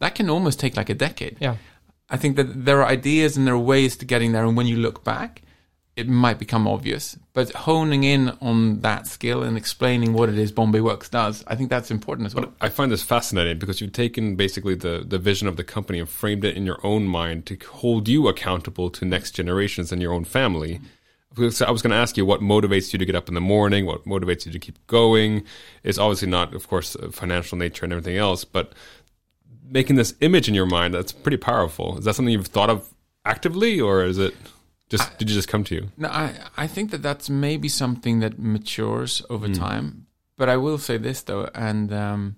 [0.00, 1.36] That can almost take like a decade.
[1.40, 1.56] Yeah.
[2.14, 4.66] I think that there are ideas and there are ways to getting there, and when
[4.66, 5.42] you look back,
[5.94, 7.18] it might become obvious.
[7.34, 11.54] But honing in on that skill and explaining what it is Bombay Works does, I
[11.54, 12.52] think that's important as well.
[12.60, 16.08] I find this fascinating because you've taken basically the, the vision of the company and
[16.08, 20.14] framed it in your own mind to hold you accountable to next generations and your
[20.14, 20.80] own family.
[21.50, 23.40] So I was going to ask you what motivates you to get up in the
[23.40, 25.44] morning, what motivates you to keep going.
[25.82, 28.72] It's obviously not, of course, financial nature and everything else, but
[29.64, 31.98] making this image in your mind, that's pretty powerful.
[31.98, 32.92] Is that something you've thought of
[33.24, 34.34] actively or is it
[34.92, 35.84] just, did you just come to you?
[35.96, 40.06] No, I, I think that that's maybe something that matures over time.
[40.36, 42.36] But I will say this though, and um,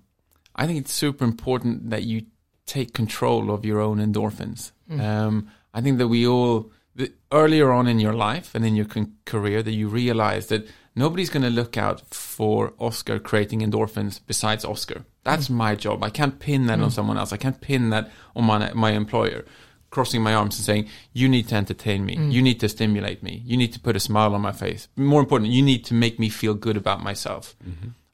[0.55, 2.25] I think it's super important that you
[2.65, 4.71] take control of your own endorphins.
[4.99, 8.85] Um, I think that we all the, earlier on in your life and in your
[8.85, 14.19] con- career that you realize that nobody's going to look out for Oscar creating endorphins
[14.25, 15.05] besides Oscar.
[15.23, 16.03] That's my job.
[16.03, 17.33] I can't pin that on someone else.
[17.33, 19.43] I can't pin that on my my employer.
[19.95, 20.85] Crossing my arms and saying,
[21.19, 22.15] "You need to entertain me.
[22.35, 23.33] You need to stimulate me.
[23.49, 24.81] You need to put a smile on my face.
[25.13, 27.43] More important, you need to make me feel good about myself."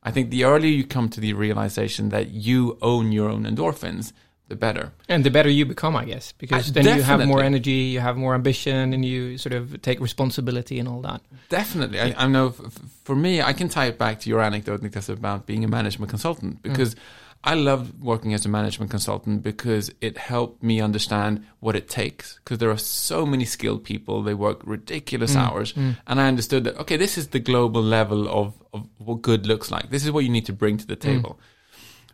[0.08, 4.06] I think the earlier you come to the realization that you own your own endorphins,
[4.48, 4.86] the better.
[5.13, 8.00] And the better you become, I guess, because Uh, then you have more energy, you
[8.08, 11.22] have more ambition, and you sort of take responsibility and all that.
[11.50, 12.00] Definitely.
[12.06, 14.80] I, I know f- f- for me, I can tie it back to your anecdote,
[14.84, 16.96] Niklas, about being a management consultant because
[17.43, 22.36] I loved working as a management consultant because it helped me understand what it takes.
[22.36, 25.73] Because there are so many skilled people, they work ridiculous mm, hours.
[25.73, 25.97] Mm.
[26.06, 29.71] And I understood that, okay, this is the global level of, of what good looks
[29.71, 29.89] like.
[29.89, 31.01] This is what you need to bring to the mm.
[31.01, 31.39] table.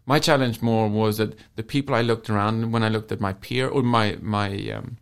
[0.05, 3.33] My challenge more was that the people I looked around when I looked at my
[3.33, 4.95] peer or my my um,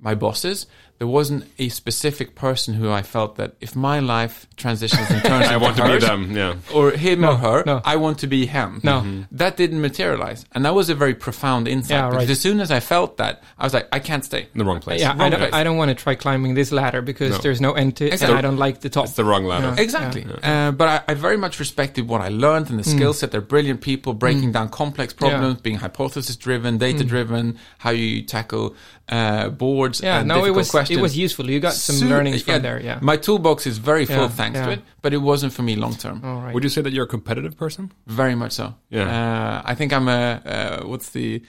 [0.00, 0.66] my bosses,
[1.00, 5.46] there wasn't a specific person who I felt that if my life transitions and turns
[5.54, 6.36] I want to be them.
[6.36, 6.56] Yeah.
[6.74, 7.80] or him or her, no.
[7.86, 8.82] I want to be him.
[8.84, 9.24] No.
[9.32, 10.44] That didn't materialize.
[10.52, 11.90] And that was a very profound insight.
[11.96, 12.30] Yeah, because right.
[12.30, 14.42] as soon as I felt that, I was like, I can't stay.
[14.52, 15.00] In the wrong place.
[15.00, 15.54] Yeah, I don't, place.
[15.54, 17.38] I don't want to try climbing this ladder because No.
[17.38, 18.36] there's no end to it, Exactly.
[18.36, 19.06] and I don't like the top.
[19.06, 19.72] It's the wrong ladder.
[19.74, 19.82] Yeah.
[19.82, 20.26] Exactly.
[20.42, 22.96] Uh, but I, I very much respected what I learned and the Mm.
[22.96, 23.30] skill set.
[23.30, 27.08] They're brilliant people breaking down complex problems, being hypothesis driven, data Mm.
[27.08, 28.76] driven, how you tackle
[29.10, 30.00] uh, boards.
[30.00, 30.98] yeah, and no, it was questions.
[30.98, 31.50] it was useful.
[31.50, 32.80] You got some Su- learnings from there.
[32.80, 32.98] Yeah.
[33.02, 34.66] My toolbox is very full Yeah, thanks yeah.
[34.66, 36.20] to it, but it wasn't for me long term.
[36.24, 36.54] All right.
[36.54, 37.90] Would you say that you're a competitive person?
[38.06, 38.74] Very much so.
[38.88, 39.08] Yeah.
[39.08, 41.42] Uh, I think I'm a, uh, what's the,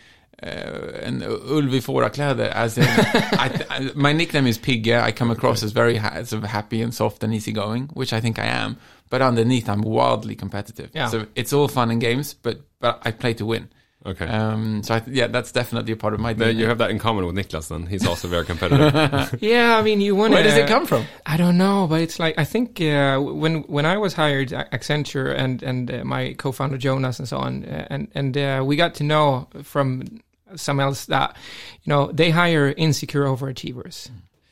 [0.43, 2.49] uh, en ulv i fårakläder.
[2.53, 5.07] As in, I, I, my nickname is Pigge.
[5.07, 8.19] I come across as very ha- sort of happy and soft and easygoing, which I
[8.21, 8.75] think I am.
[9.09, 10.89] But underneath, I'm wildly competitive.
[10.95, 11.09] Yeah.
[11.09, 13.69] So it's all fun and games, but, but I play to win.
[14.03, 14.25] Okay.
[14.25, 16.55] Um, so I th- yeah, that's definitely a part of my DNA.
[16.55, 17.67] you have that in common with Niklas.
[17.67, 19.37] Then he's also very competitive.
[19.41, 20.33] Yeah, I mean, you want.
[20.33, 21.05] Where does it come from?
[21.25, 24.71] I don't know, but it's like I think uh, when when I was hired at
[24.71, 28.75] Accenture and and uh, my co-founder Jonas and so on, uh, and and uh, we
[28.75, 30.21] got to know from
[30.55, 31.37] some else that
[31.83, 34.09] you know they hire insecure overachievers.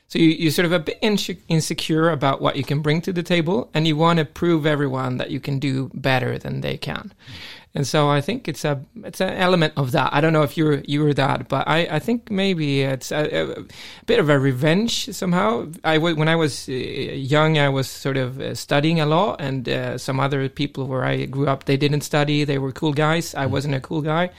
[0.09, 3.13] So you, you're sort of a bit inse- insecure about what you can bring to
[3.13, 6.77] the table, and you want to prove everyone that you can do better than they
[6.77, 7.13] can.
[7.75, 10.11] And so I think it's a it's an element of that.
[10.11, 13.59] I don't know if you're you were that, but I, I think maybe it's a,
[13.59, 13.63] a
[14.07, 15.67] bit of a revenge somehow.
[15.83, 19.69] I when I was uh, young, I was sort of uh, studying a lot, and
[19.69, 22.43] uh, some other people where I grew up, they didn't study.
[22.43, 23.35] They were cool guys.
[23.35, 24.31] I wasn't a cool guy.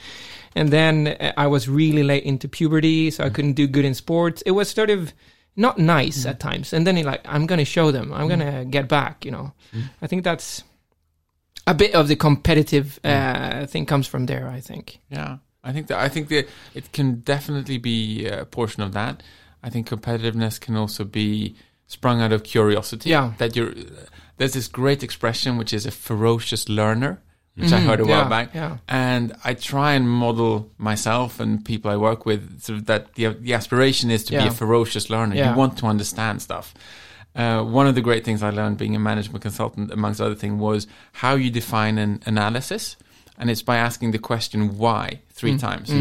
[0.53, 3.93] And then uh, I was really late into puberty, so I couldn't do good in
[3.93, 4.41] sports.
[4.45, 5.13] It was sort of
[5.55, 6.29] not nice mm-hmm.
[6.29, 6.73] at times.
[6.73, 8.13] And then he like, I'm gonna show them.
[8.13, 8.69] I'm gonna mm-hmm.
[8.69, 9.25] get back.
[9.25, 9.87] You know, mm-hmm.
[10.01, 10.63] I think that's
[11.67, 14.47] a bit of the competitive uh, thing comes from there.
[14.47, 14.99] I think.
[15.09, 19.23] Yeah, I think that I think that it can definitely be a portion of that.
[19.63, 23.09] I think competitiveness can also be sprung out of curiosity.
[23.09, 23.33] Yeah.
[23.37, 23.71] that you're.
[23.71, 24.05] Uh,
[24.37, 27.21] there's this great expression which is a ferocious learner,
[27.55, 28.55] which I heard a while yeah, back.
[28.55, 28.77] yeah.
[28.87, 33.27] And I try and model myself and people I work with sort of that the,
[33.27, 35.35] the aspiration is to be a ferocious learner.
[35.35, 35.51] Yeah.
[35.51, 36.73] You want to understand stuff.
[37.35, 40.59] Uh, one of the great things I learned being a management consultant, amongst other things,
[40.59, 42.97] was how you define an analysis.
[43.37, 45.91] And it's by asking the question why three times.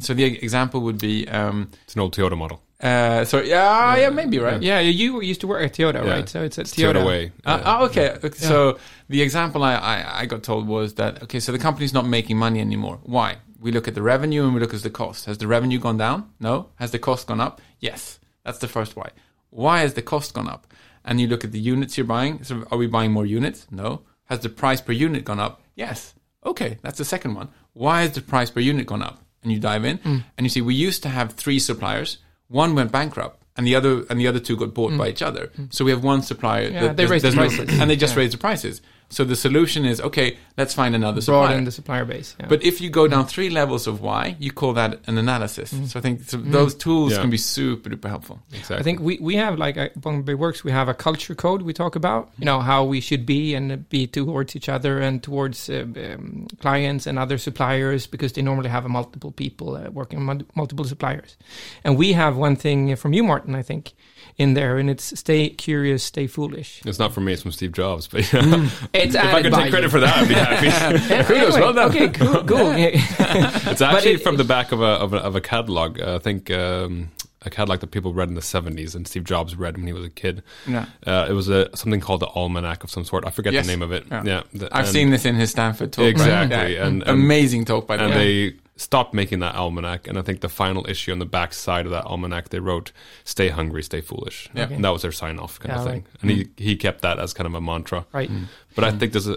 [0.00, 2.62] So the example would be, um, it's an old Toyota model.
[2.82, 4.62] Uh, sorry, yeah, yeah, maybe, right?
[4.62, 6.10] Yeah, you used to work at Toyota, Yeah.
[6.12, 6.28] right?
[6.28, 6.94] So it's at It's Toyota.
[6.94, 7.32] Toyota way.
[7.44, 8.16] Uh, oh, okay.
[8.34, 12.06] So the example I, I, I got told was that okay, so the company's not
[12.06, 12.98] making money anymore.
[13.02, 13.36] Why?
[13.60, 15.26] We look at the revenue and we look at the cost.
[15.26, 16.30] Has the revenue gone down?
[16.40, 16.70] No.
[16.76, 17.60] Has the cost gone up?
[17.78, 18.18] Yes.
[18.44, 19.10] That's the first why.
[19.50, 20.66] Why has the cost gone up?
[21.04, 22.42] And you look at the units you're buying.
[22.44, 23.66] So are we buying more units?
[23.70, 24.00] No.
[24.24, 25.60] Has the price per unit gone up?
[25.74, 26.14] Yes.
[26.46, 27.48] Okay, that's the second one.
[27.74, 29.22] Why has the price per unit gone up?
[29.42, 32.18] And you dive in and you see we used to have three suppliers.
[32.50, 34.98] One went bankrupt and the other and the other two got bought mm.
[34.98, 35.50] by each other.
[35.58, 35.72] Mm.
[35.72, 37.80] So we have one supplier Yeah, that they raised the prices.
[37.80, 38.20] and they just Yeah.
[38.20, 38.82] raise the prices.
[39.10, 40.38] So the solution is okay.
[40.56, 41.48] Let's find another supplier.
[41.48, 42.36] Broaden the supplier base.
[42.38, 42.46] Yeah.
[42.48, 45.72] But if you go down three levels of why, you call that an analysis.
[45.72, 45.88] Mm.
[45.88, 47.20] So I think so those tools Yeah.
[47.20, 48.38] can be super duper helpful.
[48.52, 48.76] Exactly.
[48.76, 51.72] I think we, we have like at Bombay Works, we have a culture code we
[51.72, 55.68] talk about, you know, how we should be and be towards each other and towards
[55.68, 60.28] uh, um, clients and other suppliers because they normally have a multiple people uh, working
[60.28, 61.36] on multiple suppliers.
[61.84, 63.92] And we have one thing from you, Martin, I think,
[64.36, 66.80] in there, and it's stay curious, stay foolish.
[66.84, 68.08] It's not from me, it's from Steve Jobs.
[68.08, 68.68] But yeah.
[68.92, 69.88] It's if I could take credit you.
[69.90, 71.24] for that, I'd be happy.
[71.24, 71.88] Kudos, well done.
[71.90, 72.44] Okay, cool.
[72.44, 72.72] cool.
[72.74, 76.00] it's actually it- from the back of a of a, of a catalog.
[76.00, 77.10] Uh, I think um,
[77.42, 80.04] a catalog that people read in the seventies, and Steve Jobs read when he was
[80.04, 80.42] a kid.
[80.66, 80.86] Yeah.
[81.06, 83.24] Uh, it was a something called the Almanac of some sort.
[83.26, 83.66] I forget Yes.
[83.66, 84.04] the name of it.
[84.10, 84.22] Yeah.
[84.24, 86.02] Yeah, the- I've seen this in his Stanford talk.
[86.02, 86.10] right?
[86.10, 86.86] Exactly, Yeah.
[86.86, 88.50] and- and- amazing talk by the and way.
[88.50, 90.08] they stopped making that almanac.
[90.08, 92.92] And I think the final issue on the back side of that almanac, they wrote
[93.24, 94.68] "Stay hungry, stay foolish." Yeah.
[94.70, 96.02] and that was their sign off kind Yeah, of thing.
[96.02, 96.22] right.
[96.22, 98.06] And he he kept that as kind of a mantra.
[98.12, 98.30] Right.
[98.74, 99.36] But I think there's a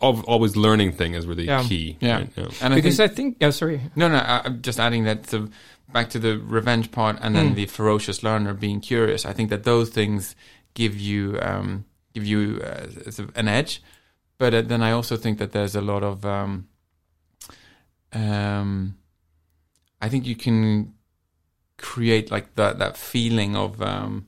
[0.00, 1.62] always learning thing is really Yeah.
[1.64, 1.96] key.
[2.00, 2.16] Yeah.
[2.18, 2.30] right?
[2.36, 2.48] yeah.
[2.62, 3.80] And I Because think, I think, oh, sorry.
[3.96, 5.50] no, no, I, I'm just adding that to,
[5.92, 7.54] back to the revenge part and then Mm.
[7.54, 9.24] the ferocious learner being curious.
[9.24, 10.34] I think that those things
[10.74, 11.84] give you um,
[12.14, 12.86] give you uh,
[13.34, 13.82] an edge.
[14.38, 16.68] But uh, then I also think that there's a lot of um,
[18.12, 18.96] um,
[20.00, 20.94] I think you can
[21.78, 24.26] create like that that feeling of um,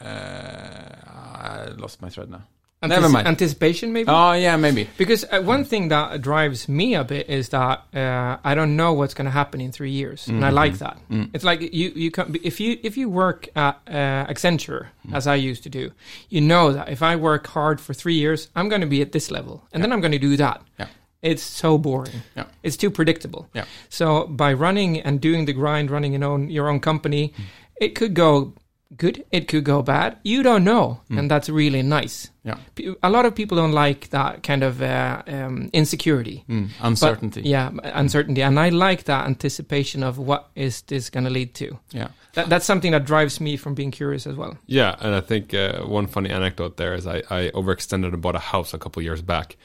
[0.00, 2.42] uh, I lost my thread now.
[2.86, 3.26] Never mind.
[3.26, 4.10] Anticipation, maybe?
[4.10, 4.88] Oh yeah, maybe.
[4.98, 8.92] Because uh, one thing that drives me a bit is that uh, I don't know
[8.92, 10.98] what's going to happen in three years, and I like that.
[11.32, 15.36] It's like you you can if you if you work at uh, Accenture as I
[15.36, 15.92] used to do,
[16.28, 19.12] you know that if I work hard for three years, I'm going to be at
[19.12, 20.60] this level, and then I'm going to do that.
[20.78, 20.88] Yeah.
[21.24, 22.22] It's so boring.
[22.36, 22.44] Yeah.
[22.62, 23.48] It's too predictable.
[23.54, 23.64] Yeah.
[23.88, 27.32] So by running and doing the grind, running your own your own company,
[27.80, 28.52] it could go
[28.96, 29.24] good.
[29.32, 30.18] It could go bad.
[30.22, 32.30] You don't know, and that's really nice.
[32.44, 32.58] Yeah.
[33.02, 36.44] A lot of people don't like that kind of uh, um, insecurity.
[36.48, 37.40] Mm, But- uncertainty.
[37.42, 41.78] yeah, uncertainty, and I like that anticipation of what is this going to lead to.
[41.92, 42.08] yeah.
[42.34, 44.58] That, that's something that drives me from being curious as well.
[44.66, 48.34] Yeah, and I think uh, one funny anecdote there is I, I overextended and bought
[48.36, 49.56] a house a couple years back.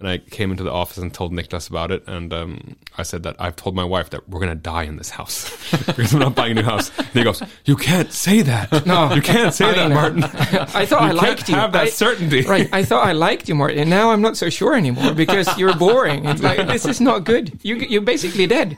[0.00, 2.02] And I came into the office and told Niklas about it.
[2.08, 4.96] And um, I said that I've told my wife that we're going to die in
[4.96, 5.48] this house
[5.86, 6.90] because I'm not buying a new house.
[6.98, 8.84] And he goes, You can't say that.
[8.86, 9.94] No, You can't say I that, know.
[9.94, 10.24] Martin.
[10.24, 11.54] I thought I you liked can't you.
[11.54, 12.42] have that I- certainty.
[12.42, 12.68] right.
[12.72, 13.78] I thought I liked you, Martin.
[13.78, 16.24] And now I'm not so sure anymore because you're boring.
[16.26, 17.56] It's like this is not good.
[17.62, 18.76] You you're basically dead.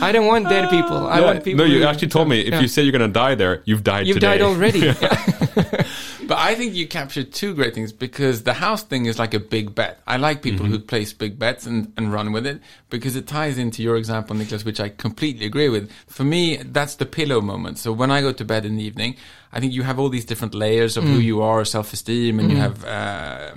[0.00, 1.06] I don't want dead people.
[1.06, 1.58] I Yeah, want people.
[1.66, 2.60] no, you who- actually told me if Yeah.
[2.60, 4.38] you say you're going to die there, you've died You've today.
[4.38, 4.88] died already.
[6.26, 9.40] But I think you captured two great things because the house thing is like a
[9.40, 10.00] big bet.
[10.06, 12.60] I like people who place big bets and, and run with it
[12.90, 15.90] because it ties into your example, Nicholas, which I completely agree with.
[16.06, 17.78] For me, that's the pillow moment.
[17.78, 19.16] So when I go to bed in the evening,
[19.52, 22.56] I think you have all these different layers of who you are, self-esteem, and you
[22.56, 23.54] have, uh,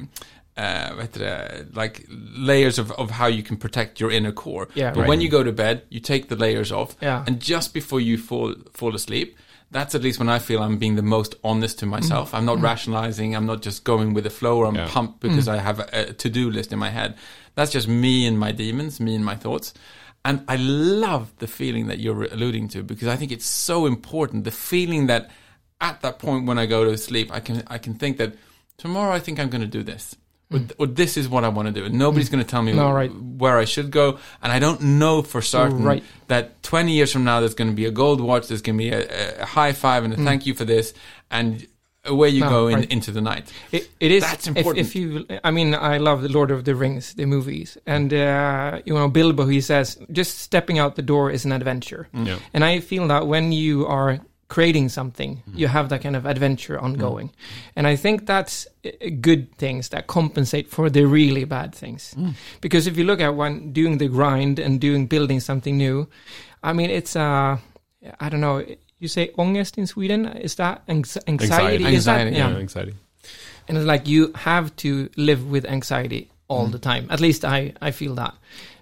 [0.58, 4.68] uh, vad heter det, like layers of, of how you can protect your inner core.
[4.74, 5.10] Yeah, but right.
[5.10, 6.96] when you go to bed, you take the layers off.
[7.02, 7.24] Yeah.
[7.28, 9.38] And just before you fall fall asleep,
[9.72, 11.92] that's at least when I feel I'm being the most honest to mm-hmm.
[11.92, 12.34] myself.
[12.34, 12.66] I'm not mm-hmm.
[12.66, 13.36] rationalizing.
[13.36, 14.88] I'm not just going with the flow or I'm Yeah.
[14.90, 15.54] pumped because mm.
[15.54, 17.16] I have a, a to-do list in my head.
[17.56, 19.74] That's just me and my demons, me and my thoughts.
[20.24, 24.44] And I love the feeling that you're alluding to because I think it's so important.
[24.44, 25.30] The feeling that
[25.80, 28.36] at that point when I go to sleep, I can I can think that
[28.78, 30.16] tomorrow I think I'm going to do this.
[30.50, 31.86] Or, or this is what I want to do.
[31.86, 32.34] And nobody's mm.
[32.34, 33.12] going to tell me No, right.
[33.14, 34.18] where I should go.
[34.42, 36.04] And I don't know for certain Right.
[36.28, 38.84] that 20 years from now, there's going to be a gold watch, there's going to
[38.84, 40.24] be a, a high five and a mm.
[40.24, 40.94] thank you for this.
[41.30, 41.68] And
[42.08, 42.92] away you No, go in, right.
[42.92, 43.52] into the night.
[43.72, 44.24] It, it is.
[44.24, 44.88] That's if- important.
[44.88, 48.82] If, you, I mean, I love the Lord of the Rings, the movies, and uh,
[48.86, 49.46] you know Bilbo.
[49.46, 52.40] He says, just stepping out the door is an adventure, Yeah.
[52.54, 55.58] and I feel that when you are creating something, mm-hmm.
[55.58, 56.86] you have that kind of adventure mm-hmm.
[56.86, 57.32] ongoing,
[57.76, 62.14] and I think that's uh, uh, good things that compensate for the really bad things.
[62.18, 62.34] Mm.
[62.62, 66.08] Because if you look at when doing the grind and doing building something new,
[66.64, 67.58] I mean, it's uh,
[68.20, 68.66] I don't know.
[69.00, 70.26] You say ångest in Sweden?
[70.26, 71.86] Is that anx- anxiety?
[71.86, 71.96] Anxiety.
[71.96, 72.94] Is that, Anxiety, Yeah, anxiety.
[73.68, 76.72] and it's like you have to live with anxiety all mm.
[76.72, 78.34] the time at least i i feel that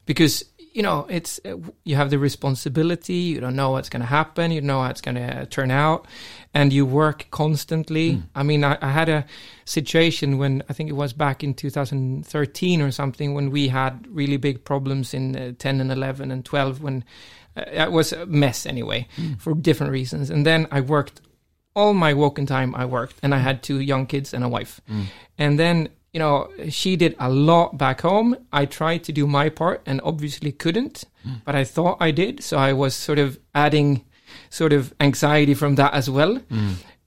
[0.06, 0.43] because
[0.76, 4.52] you know it's uh, you have the responsibility you don't know what's going to happen
[4.52, 6.06] you don't know how it's going to turn out
[6.54, 8.22] and you work constantly.
[8.36, 9.26] I mean I, I had a
[9.66, 14.38] situation when i think it was back in 2013 or something when we had really
[14.38, 17.04] big problems in uh, 10 and 11 and 12 when
[17.58, 19.08] uh, it was a mess anyway
[19.40, 20.30] for different reasons.
[20.30, 21.22] And then i worked
[21.76, 24.82] all my walking time I worked and I had two young kids and a wife.
[25.38, 28.38] And then, you know, she did a lot back home.
[28.54, 31.04] I tried to do my part and obviously couldn't,
[31.43, 32.41] but I thought I did.
[32.41, 34.06] So I was sort of adding
[34.49, 36.39] sort of anxiety from that as well.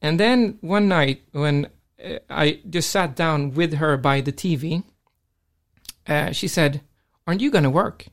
[0.03, 1.68] And then one night when
[2.05, 4.83] uh, I just sat down with her by the TV,
[6.07, 6.83] uh, she said,
[7.27, 8.09] Aren't you going to work?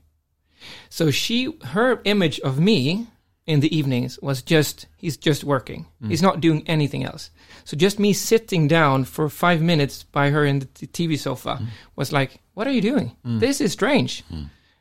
[0.90, 3.08] So she, her image of me
[3.48, 5.86] in the evenings was just, he's just working.
[6.02, 6.10] Mm.
[6.10, 7.30] He's not doing anything else.
[7.64, 11.60] So just me sitting down for five minutes by her in the t- TV sofa
[11.62, 11.68] mm.
[11.96, 13.16] was like, what are you doing?
[13.26, 13.40] Mm.
[13.40, 14.24] This is strange.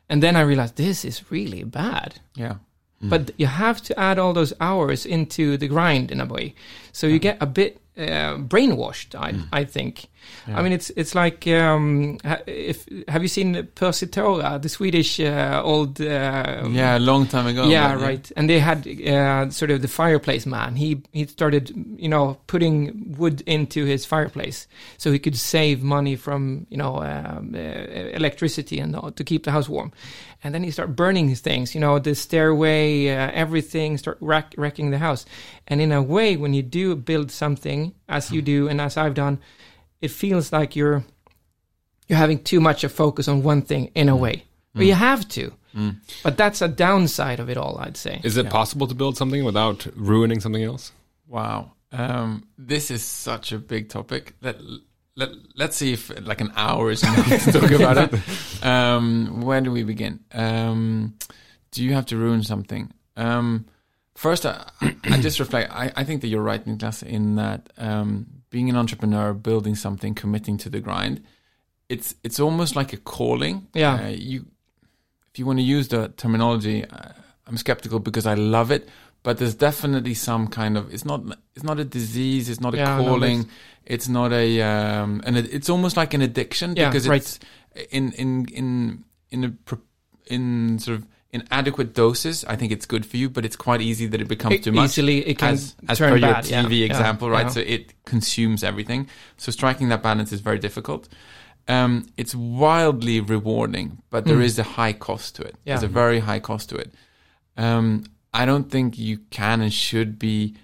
[0.09, 2.19] And then I realized this is really bad.
[2.35, 2.55] Yeah.
[3.01, 6.55] But you have to add all those hours into the grind in a way.
[6.91, 10.07] So you get a bit uh, brainwashed, I, I think.
[10.47, 15.19] I mean, it's it's like um, ha- if have you seen Percy tårar, the Swedish
[15.19, 17.69] uh, old uh, Yeah, a long time ago.
[17.69, 18.31] yeah, right.
[18.35, 20.75] And they had uh, sort of the fireplace man.
[20.75, 26.15] He he started, you know, putting wood into his fireplace so he could save money
[26.15, 29.91] from, you know, um, uh, electricity and to keep the house warm.
[30.43, 34.53] And then he started burning his things, you know, the stairway, uh, everything, start wreck,
[34.57, 35.25] wrecking the house.
[35.67, 39.15] And in a way, when you do build something, as you do and as I've
[39.15, 39.39] done,
[40.01, 41.03] it feels like you're
[42.07, 44.45] you're having too much a focus on one thing in a way.
[44.75, 45.53] But you have to.
[46.23, 48.21] But that's a downside of it all, I'd say.
[48.23, 50.91] Is it possible to build something without ruining something else?
[51.27, 51.71] Wow.
[51.91, 54.33] Um, this is such a big topic.
[54.41, 54.57] Let,
[55.15, 58.65] let, let's see if like an hour is enough to talk about it.
[58.65, 60.19] Um, where do we begin?
[60.33, 61.15] Um,
[61.71, 62.91] do you have to ruin something?
[63.17, 63.65] Um,
[64.15, 64.65] first, I,
[65.03, 65.71] I just reflect.
[65.71, 70.15] I, I think that you're right, Niklas, in that um, being an entrepreneur, building something,
[70.15, 71.23] committing to the grind,
[71.89, 73.67] it's it's almost like a calling.
[73.73, 74.05] Yeah.
[74.05, 74.45] Uh, you,
[75.33, 77.09] if you want to use the terminology, uh,
[77.47, 78.87] I'm skeptical because I love it,
[79.21, 81.21] but there's definitely some kind of it's not
[81.55, 83.55] it's not a disease, it's not a Yeah, calling, there's-
[83.87, 87.21] it's not a um, and it, it's almost like an addiction Yeah, because right.
[87.21, 87.39] it's
[87.91, 89.81] in in in in a pro-
[90.27, 93.81] in sort of in adequate doses, I think it's good for you, but it's quite
[93.89, 94.85] easy that it becomes E- too much.
[94.91, 97.45] easily it can as, as turn per your bad, yeah, TV yeah, example, right?
[97.47, 97.49] yeah.
[97.57, 99.07] So it consumes everything.
[99.37, 101.07] So striking that balance is very difficult.
[101.67, 105.53] Um, it's wildly rewarding, but there is a high cost to it.
[105.55, 105.59] Mm.
[105.65, 105.73] Yeah.
[105.73, 106.93] There's a very high cost to it.
[107.57, 110.55] Um, I don't think you can and should be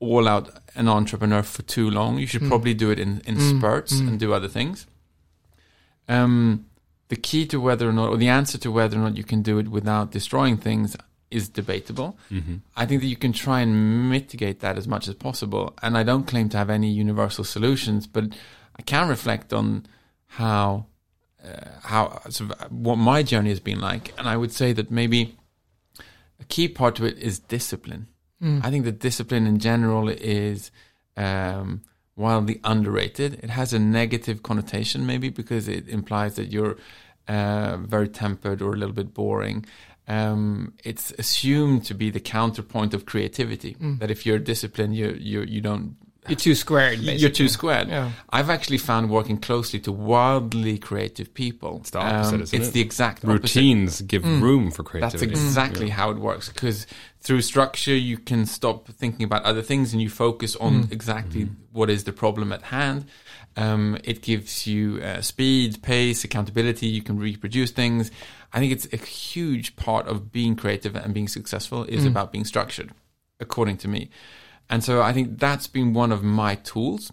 [0.00, 2.18] all out an entrepreneur for too long.
[2.18, 2.48] You should Mm.
[2.48, 4.86] probably do it in, in spurts and do other things.
[6.08, 6.66] Um,
[7.08, 9.42] the key to whether or not, or the answer to whether or not you can
[9.42, 10.96] do it without destroying things
[11.30, 12.16] is debatable.
[12.76, 15.74] I think that you can try and mitigate that as much as possible.
[15.82, 18.24] And I don't claim to have any universal solutions, but
[18.78, 19.86] I can reflect on
[20.26, 20.86] how
[21.44, 24.90] uh, how sort of what my journey has been like, and I would say that
[24.90, 25.36] maybe
[26.40, 28.06] a key part to it is discipline.
[28.62, 30.70] I think that discipline in general is
[31.16, 31.82] um,
[32.16, 33.40] wildly underrated.
[33.42, 36.76] It has a negative connotation, maybe because it implies that you're
[37.28, 39.64] uh, very tempered or a little bit boring.
[40.06, 43.76] Um, it's assumed to be the counterpoint of creativity.
[43.98, 45.96] That if you're disciplined, you you you don't
[46.28, 46.98] You're too squared.
[46.98, 47.16] Basically.
[47.16, 47.88] you're too squared.
[47.88, 48.10] Yeah.
[48.30, 51.78] I've actually found working closely to wildly creative people.
[51.80, 52.72] It's the opposite, um, isn't it's it?
[52.72, 53.42] the exact opposite.
[53.42, 54.40] Routines give mm.
[54.40, 55.26] room for creativity.
[55.26, 55.46] That's creativity.
[55.46, 56.48] exactly how it works.
[56.48, 56.86] Because
[57.20, 60.92] through structure, you can stop thinking about other things and you focus on mm.
[60.92, 61.54] exactly mm-hmm.
[61.72, 63.06] what is the problem at hand.
[63.56, 66.86] Um, it gives you uh, speed, pace, accountability.
[66.86, 68.10] You can reproduce things.
[68.52, 72.08] I think it's a huge part of being creative and being successful is mm.
[72.08, 72.92] about being structured,
[73.40, 74.10] according to me.
[74.70, 77.12] And so I think that's been one of my tools.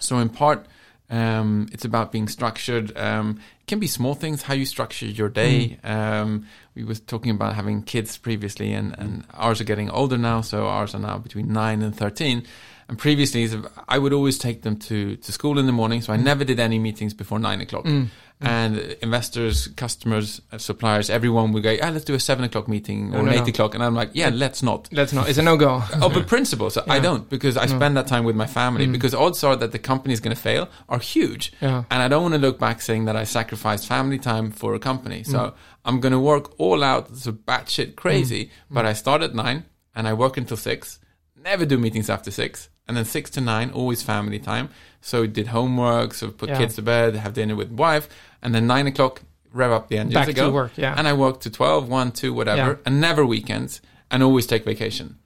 [0.00, 0.66] So in part,
[1.10, 2.96] um, it's about being structured.
[2.96, 5.78] Um, it can be small things, how you structure your day.
[5.84, 10.40] Um, we were talking about having kids previously, and, and ours are getting older now.
[10.40, 12.44] So ours are now between nine and thirteen.
[12.88, 13.48] And previously,
[13.88, 16.02] I would always take them to, to school in the morning.
[16.02, 17.86] So I never did any meetings before nine o'clock.
[18.40, 18.48] Mm.
[18.48, 23.14] And investors, customers, uh, suppliers, everyone would go, ah, let's do a seven o'clock meeting
[23.14, 23.46] or no, an eight no.
[23.46, 23.74] o'clock.
[23.74, 24.88] And I'm like, yeah, let's not.
[24.92, 25.28] Let's not.
[25.28, 25.82] It's a no go.
[26.00, 26.70] Oh, but principle.
[26.70, 28.92] So I don't because I spend that time with my family mm.
[28.92, 31.52] because odds are that the company is going to fail are huge.
[31.60, 31.84] Yeah.
[31.90, 34.78] And I don't want to look back saying that I sacrificed family time for a
[34.78, 35.22] company.
[35.22, 35.54] So mm.
[35.84, 38.50] I'm going to work all out, so batshit crazy.
[38.70, 39.64] But I start at nine
[39.94, 40.98] and I work until six.
[41.36, 42.68] Never do meetings after six.
[42.88, 44.68] And then six to nine, always family time.
[45.02, 46.58] So did homework, so put Yeah.
[46.58, 48.08] kids to bed, have dinner with wife,
[48.40, 49.20] and then nine o'clock,
[49.52, 50.50] rev up the engines Back to to go.
[50.50, 50.94] work, yeah.
[50.96, 52.76] And I work to 12, 1, 2, whatever, Yeah.
[52.86, 55.16] and never weekends, and always take vacation.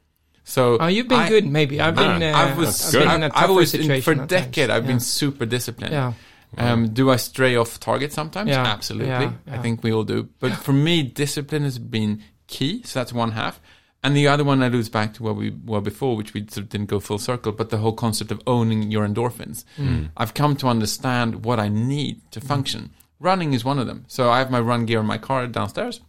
[0.45, 1.45] So Oh, you've been I- good.
[1.47, 2.23] Maybe I've been.
[2.23, 2.99] Uh, I was I've good.
[3.07, 4.31] been in a I've, tougher I've always, in- situation for a at times.
[4.31, 4.91] decade, I've Yeah.
[4.93, 5.93] been super disciplined.
[5.93, 6.13] Yeah.
[6.59, 8.49] Um, do I stray off target sometimes?
[8.49, 8.63] Yeah.
[8.65, 9.09] Absolutely.
[9.11, 9.33] Yeah.
[9.51, 10.29] I think we all do.
[10.41, 12.83] But for me, discipline has been key.
[12.85, 13.61] So that's one half.
[14.07, 16.69] And the other one alludes back to where we were before, which we sort of
[16.69, 19.65] didn't go full circle, but the whole concept of owning your endorphins.
[19.77, 20.11] Mm.
[20.17, 22.91] I've come to understand what I need to function.
[23.19, 24.05] Running is one of them.
[24.07, 26.03] So I have my run gear in my car downstairs.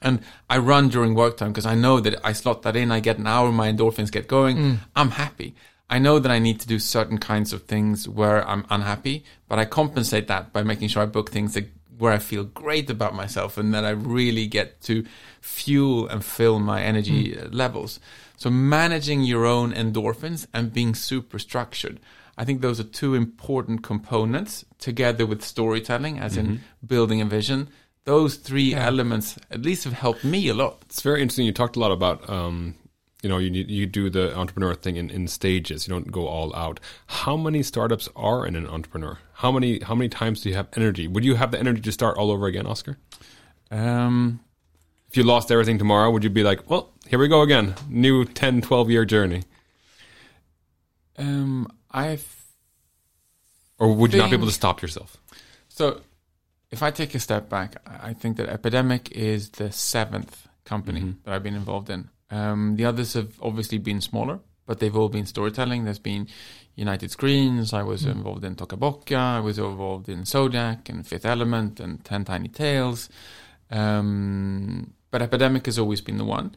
[0.00, 3.00] And I run during work time because I know that I slot that in, I
[3.00, 5.54] get an hour, my endorphins get going, I'm happy.
[5.90, 9.58] I know that I need to do certain kinds of things where I'm unhappy, but
[9.58, 13.14] I compensate that by making sure I book things that, where I feel great about
[13.14, 15.04] myself and that I really get to
[15.40, 18.00] fuel and fill my energy uh, levels.
[18.36, 22.00] So managing your own endorphins and being super structured.
[22.36, 27.68] I think those are two important components together with storytelling, as in building a vision.
[28.04, 30.82] Those three elements at least have helped me a lot.
[30.86, 31.46] It's very interesting.
[31.46, 32.74] You talked a lot about, um,
[33.24, 35.88] you know, you need- you do the entrepreneur thing in, in stages.
[35.88, 36.78] You don't go all out.
[37.06, 39.18] How many startups are in an entrepreneur?
[39.32, 41.08] How many how many times do you have energy?
[41.08, 42.98] Would you have the energy to start all over again, Oscar?
[43.70, 44.40] Um,
[45.08, 48.24] If you lost everything tomorrow, would you be like, well, here we go again, new
[48.24, 49.42] 10, 12 year journey?
[51.18, 52.44] um, I've
[53.78, 55.16] Or would you not be able to stop yourself?
[55.68, 56.00] So,
[56.70, 61.14] if I take a step back, I I think that Epidemic is the seventh company
[61.24, 62.08] that I've been involved in.
[62.30, 65.84] Um, the others have obviously been smaller, but they've all been storytelling.
[65.84, 66.28] There's been
[66.74, 67.72] United Screens.
[67.72, 69.16] I was involved in Tokaboka.
[69.16, 73.08] I was involved in Zodiak and Fifth Element and Ten Tiny Tales.
[73.70, 76.56] Um, but Epidemic has always been the one.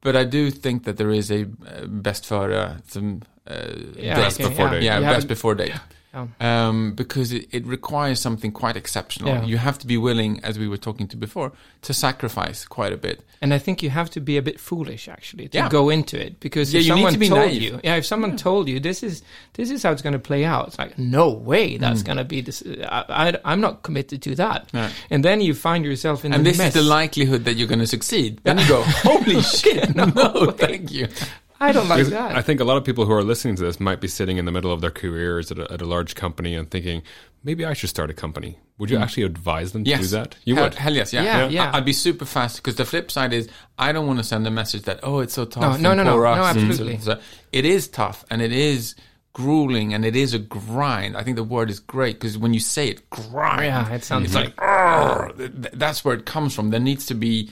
[0.00, 4.16] But I do think that there is a uh, best före, some uh, Yeah.
[4.16, 4.82] Best before date.
[4.82, 5.74] Yeah, best before date
[6.14, 6.26] Yeah.
[6.40, 9.30] um, because it, it requires something quite exceptional.
[9.30, 9.44] Yeah.
[9.44, 12.96] You have to be willing, as we were talking to before, to sacrifice quite a
[12.98, 13.22] bit.
[13.40, 15.68] And I think you have to be a bit foolish actually to Yeah.
[15.68, 17.62] go into it because if someone to be told naive.
[17.62, 19.22] you, yeah, if someone told you this is
[19.54, 21.80] this is how it's going to play out, it's like no way Mm.
[21.80, 22.62] that's going to be this.
[22.84, 24.72] I, I, am not committed to that.
[24.74, 24.88] No.
[25.10, 26.68] And then you find yourself in And the this mess.
[26.76, 28.40] is the likelihood that you're going to succeed.
[28.44, 30.06] Then you go, holy shit, no,
[30.58, 31.08] thank you.
[31.62, 32.36] I don't like that.
[32.36, 34.44] I think a lot of people who are listening to this might be sitting in
[34.44, 37.02] the middle of their careers at a, at a large company and thinking,
[37.44, 38.58] maybe I should start a company.
[38.78, 39.92] Would you actually advise them to Mm.
[39.92, 40.00] Yes.
[40.00, 40.36] do that?
[40.44, 40.74] You hell, would.
[40.74, 41.22] Hell yes, yeah.
[41.22, 41.70] Yeah, yeah.
[41.70, 43.48] I- I'd be super fast because the flip side is
[43.78, 45.78] I don't want to send a message that oh it's so tough.
[45.80, 46.20] No, no, no, no.
[46.22, 46.98] No, absolutely.
[46.98, 47.20] so- so-
[47.52, 48.94] it is tough and it is
[49.34, 51.16] grueling and it is a grind.
[51.16, 53.64] I think the word is great because when you say it, grind.
[53.64, 56.70] Yeah, it sounds it's like- like "Arr!" Th- th- that's where it comes from.
[56.70, 57.50] There needs to be.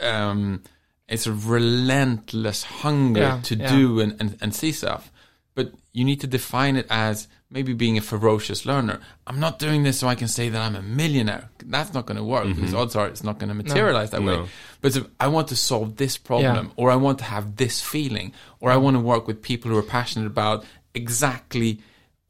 [0.00, 0.62] Um,
[1.08, 3.76] it's a relentless hunger Yeah, to yeah.
[3.76, 5.10] do and, and, and see stuff.
[5.54, 9.00] But you need to define it as maybe being a ferocious learner.
[9.26, 11.50] I'm not doing this so I can say that I'm a millionaire.
[11.58, 12.54] That's not going to work mm-hmm.
[12.54, 14.36] because odds are it's not going to materialize that way.
[14.36, 14.48] No.
[14.80, 16.72] But if I want to solve this problem, Yeah.
[16.76, 19.76] or I want to have this feeling, or I want to work with people who
[19.76, 21.80] are passionate about exactly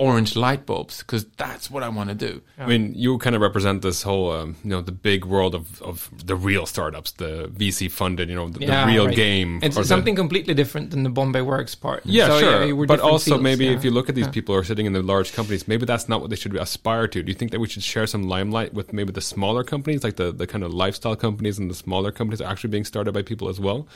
[0.09, 2.33] orange light bulbs because that's what I want to do.
[2.59, 5.81] I mean, you kind of represent this whole, um, you know, the big world of,
[5.91, 9.17] of the real startups, the VC funded, you know, the, Yeah, the real right.
[9.17, 9.61] game.
[9.63, 12.01] It's or the- something completely different than the Bombay Works part.
[12.05, 12.65] Yeah, So, sure.
[12.65, 13.77] you were but also, fields, maybe yeah.
[13.77, 14.33] if you look at these Yeah.
[14.39, 17.07] people who are sitting in the large companies, maybe that's not what they should aspire
[17.13, 17.23] to.
[17.23, 20.17] Do you think that we should share some limelight with maybe the smaller companies, like
[20.17, 23.23] the, the kind of lifestyle companies and the smaller companies are actually being started by
[23.23, 23.87] people as well?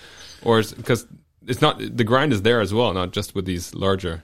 [0.42, 1.07] Or because
[1.48, 4.22] it's not the grind is there as well, not just with these larger.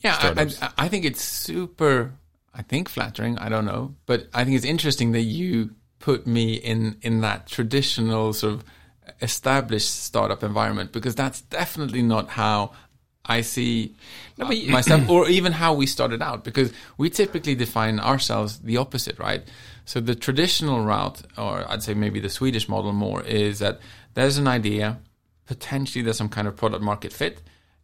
[0.00, 0.62] Yeah, I, startups.
[0.62, 2.12] I, I think it's super.
[2.52, 3.38] I think flattering.
[3.38, 7.46] I don't know, but I think it's interesting that you put me in in that
[7.46, 8.64] traditional sort of
[9.20, 12.72] established startup environment because that's definitely not how
[13.24, 13.94] I see
[14.38, 16.42] No, myself, or even how we started out.
[16.44, 19.42] Because we typically define ourselves the opposite, right?
[19.84, 23.80] So the traditional route, or I'd say maybe the Swedish model more, is that
[24.14, 24.98] there's an idea,
[25.46, 27.42] potentially there's some kind of product market fit.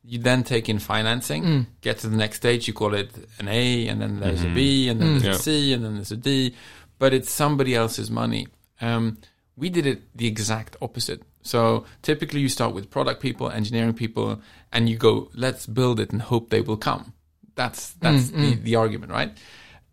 [0.09, 1.67] You then take in financing, mm.
[1.81, 4.87] get to the next stage, you call it an A, and then there's a B,
[4.87, 4.91] mm-hmm.
[4.93, 5.31] and then there's Yeah.
[5.33, 6.55] a C, and then there's a D,
[6.99, 8.47] but it's somebody else's money.
[8.81, 9.19] Um,
[9.57, 11.23] we did it the exact opposite.
[11.43, 14.41] So typically you start with product people, engineering people,
[14.73, 17.13] and you go, let's build it and hope they will come.
[17.55, 18.51] That's that's mm, mm.
[18.51, 19.33] the, the argument, right?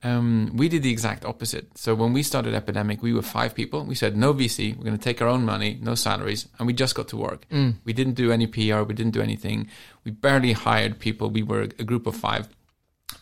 [0.04, 1.78] Um, we did the exact opposite.
[1.78, 3.86] So when we started Epidemic, we were five people.
[3.86, 4.76] We said no VC.
[4.78, 7.48] We're going to take our own money, no salaries, and we just got to work.
[7.50, 7.76] Mm.
[7.86, 8.84] We didn't do any PR.
[8.84, 9.70] We didn't do anything.
[10.04, 11.30] We barely hired people.
[11.30, 12.50] We were a group of five,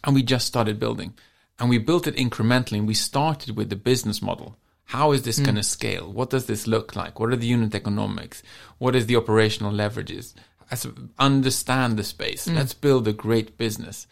[0.04, 1.14] and we just started building.
[1.60, 2.80] And we built it incrementally.
[2.80, 4.58] And we started with the business model.
[4.86, 5.46] How is this mm.
[5.46, 6.12] going to scale?
[6.12, 7.20] What does this look like?
[7.20, 8.42] What are the unit economics?
[8.80, 10.34] What is the operational leverages?
[10.72, 10.88] As
[11.20, 12.48] understand the space.
[12.48, 12.56] Mm.
[12.56, 14.08] Let's build a great business.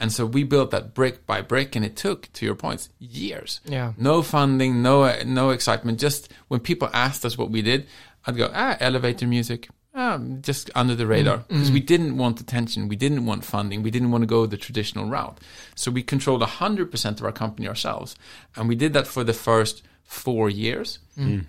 [0.00, 3.60] And so we built that brick by brick, and it took, to your points, years.
[3.66, 3.92] Yeah.
[3.98, 6.00] No funding, no no excitement.
[6.00, 7.86] Just when people asked us what we did,
[8.26, 12.88] I'd go, ah, elevator music, ah, just under the radar, because we didn't want attention,
[12.88, 15.38] we didn't want funding, we didn't want to go the traditional route.
[15.74, 18.16] So we controlled hundred percent of our company ourselves,
[18.56, 20.98] and we did that for the first four years.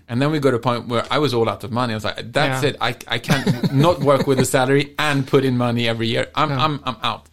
[0.08, 1.94] And then we got to a point where I was all out of money.
[1.94, 2.68] I was like, that's Yeah.
[2.70, 2.76] it.
[2.78, 6.26] I, I can't not work with a salary and put in money every year.
[6.34, 7.26] I'm, I'm, I'm out.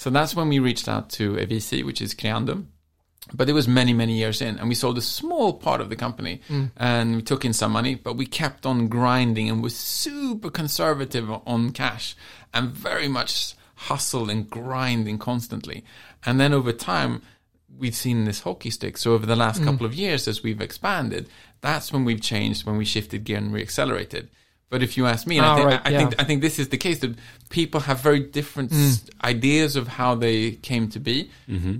[0.00, 2.68] So that's when we reached out to a VC, which is Creandum.
[3.34, 5.94] But it was many, many years in, and we sold a small part of the
[5.94, 6.70] company, mm.
[6.78, 11.30] and we took in some money, but we kept on grinding and was super conservative
[11.46, 12.16] on cash,
[12.54, 15.84] and very much hustle and grinding constantly.
[16.24, 17.20] And then over time,
[17.78, 18.96] we've seen this hockey stick.
[18.96, 19.66] So over the last mm.
[19.66, 21.28] couple of years, as we've expanded,
[21.60, 24.28] that's when we've changed, when we shifted gear and reaccelerated.
[24.70, 25.98] But if you ask me, and I, Ah, think, right, I, yeah.
[25.98, 27.12] think I think this is the case that
[27.48, 31.28] people have very different s- ideas of how they came to be.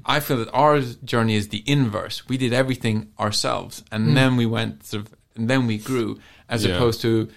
[0.05, 2.29] I feel that our journey is the inverse.
[2.29, 6.19] We did everything ourselves, and then we went sort of, and then we grew,
[6.49, 6.75] as Yeah.
[6.75, 7.29] opposed to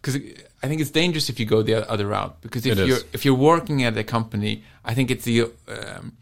[0.00, 0.16] because
[0.62, 2.34] I think it's dangerous if you go the other route.
[2.40, 2.88] Because if It is.
[2.88, 6.12] you're if you're working at a company, I think it's the um,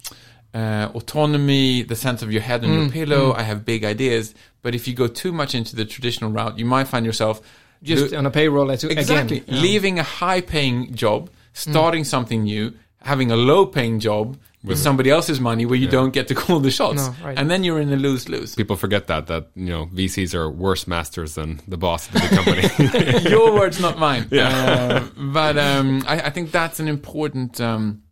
[0.53, 3.33] uh, autonomy, the sense of your head on your pillow.
[3.33, 6.65] I have big ideas, but if you go too much into the traditional route, you
[6.65, 7.41] might find yourself
[7.83, 9.39] Just do- on a payroll as Exactly.
[9.39, 9.55] again.
[9.55, 9.61] Yeah.
[9.63, 15.09] Leaving a high paying job, starting something new, having a low paying job with somebody
[15.09, 16.97] else's money where you don't get to call the shots.
[17.07, 17.39] No, right.
[17.39, 18.55] And then you're in a lose lose.
[18.55, 22.29] People forget that that you know VCs are worse masters than the boss of the
[22.29, 23.31] company.
[23.31, 24.29] Your words, not mine.
[24.31, 24.49] Yeah.
[24.49, 27.59] Uh, but um, I, I think that's an important.
[27.59, 28.03] Um,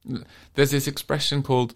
[0.55, 1.75] there's this expression called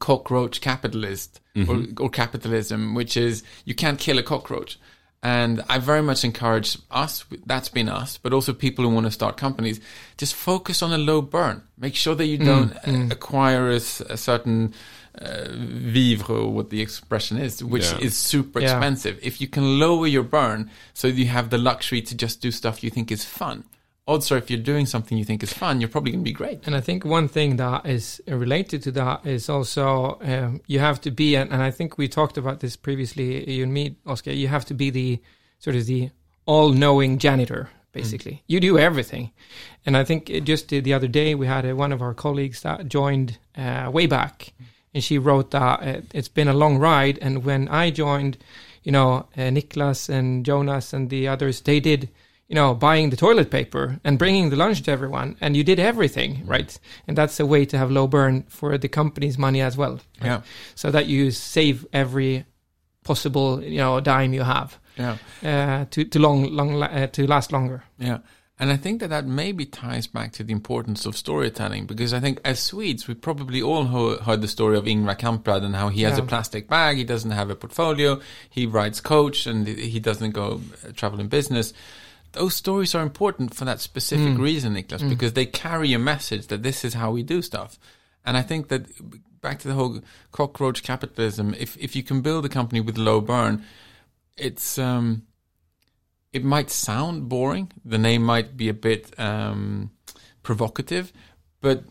[0.00, 4.80] cockroach capitalist or, or capitalism, which is you can't kill a cockroach.
[5.24, 9.12] And I very much encourage us, that's been us, but also people who want to
[9.12, 9.80] start companies,
[10.16, 11.62] just focus on a low burn.
[11.78, 14.74] Make sure that you don't uh, acquire a certain
[15.20, 17.98] uh, vivre, what the expression is, which Yeah.
[18.00, 18.72] is super Yeah.
[18.72, 19.18] expensive.
[19.22, 22.82] If you can lower your burn so you have the luxury to just do stuff
[22.82, 23.62] you think is fun,
[24.06, 26.32] odds are if you're doing something you think is fun, you're probably going to be
[26.32, 26.66] great.
[26.66, 31.00] And I think one thing that is related to that is also um, you have
[31.02, 34.32] to be, and, and I think we talked about this previously, you and me, Oscar.
[34.32, 35.20] You have to be the
[35.58, 36.10] sort of the
[36.46, 38.42] all-knowing janitor basically.
[38.46, 39.30] You do everything.
[39.84, 42.88] And I think just the other day we had uh, one of our colleagues that
[42.88, 44.52] joined uh, way back,
[44.94, 47.18] and she wrote that uh, it's been a long ride.
[47.20, 48.38] And when I joined,
[48.82, 52.08] you know, uh, Niklas and Jonas and the others, they did,
[52.48, 55.78] you know, buying the toilet paper and bringing the lunch to everyone, and you did
[55.80, 56.78] everything, right?
[57.08, 59.92] And that's a way to have low burn for the company's money as well.
[60.20, 60.26] right?
[60.26, 60.40] Yeah.
[60.74, 62.44] So that you save every
[63.04, 65.16] possible, you know, dime you have Yeah.
[65.42, 67.84] uh, to to long long uh, to last longer.
[67.98, 68.18] Yeah.
[68.58, 72.20] And I think that that maybe ties back to the importance of storytelling because I
[72.20, 75.88] think as Swedes, we probably all ho- heard the story of Ingvar Kamprad and how
[75.88, 76.24] he has Yeah.
[76.24, 78.20] a plastic bag, he doesn't have a portfolio,
[78.50, 81.72] he rides coach and he doesn't go uh, travel in business.
[82.32, 86.62] Those stories are important for that specific reason, Niklas, because they carry a message that
[86.62, 87.78] this is how we do stuff.
[88.24, 88.86] And I think that
[89.40, 93.20] back to the whole cockroach capitalism, if, if you can build a company with low
[93.20, 93.64] burn,
[94.36, 95.22] it's, um,
[96.32, 97.70] it might sound boring.
[97.84, 99.90] The name might be a bit um,
[100.42, 101.12] provocative,
[101.60, 101.84] but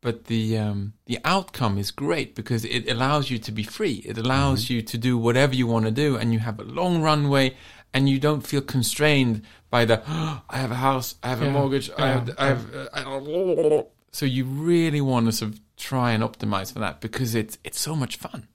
[0.00, 4.02] but the um, the outcome is great because it allows you to be free.
[4.04, 7.00] It allows you to do whatever you want to do, and you have a long
[7.00, 7.56] runway,
[7.94, 9.42] and you don't feel constrained
[9.74, 10.00] by the
[10.56, 12.74] I have a house, I have a Yeah, mortgage, I have, I have.
[12.74, 17.34] Uh, I, so you really want to sort of try and optimize for that because
[17.34, 18.46] it's it's so much fun.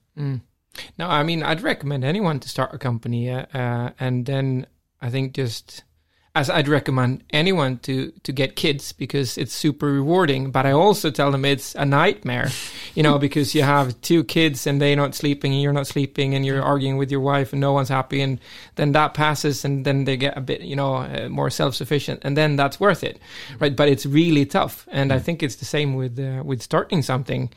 [0.98, 4.66] No, I mean I'd recommend anyone to start a company, uh, uh, and then
[5.02, 5.84] I think just
[6.32, 10.52] as I'd recommend anyone to to get kids because it's super rewarding.
[10.52, 12.50] But I also tell them it's a nightmare,
[12.94, 16.34] you know, because you have two kids and they're not sleeping and you're not sleeping
[16.34, 18.38] and you're arguing with your wife and no one's happy, and
[18.76, 22.20] then that passes and then they get a bit, you know, uh, more self sufficient,
[22.22, 23.18] and then that's worth it,
[23.58, 23.74] right?
[23.74, 27.50] But it's really tough, and I think it's the same with uh, with starting something,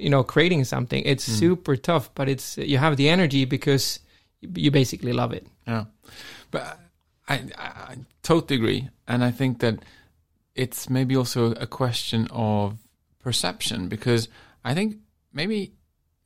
[0.00, 1.02] you know, creating something.
[1.06, 4.00] It's super tough, but it's you have the energy because
[4.40, 5.46] you basically love it.
[5.66, 5.84] Yeah,
[6.50, 6.78] but
[7.30, 9.78] I, I, totally agree, and I think that
[10.54, 12.76] it's maybe also a question of
[13.22, 14.28] perception because
[14.64, 14.96] I think
[15.32, 15.72] maybe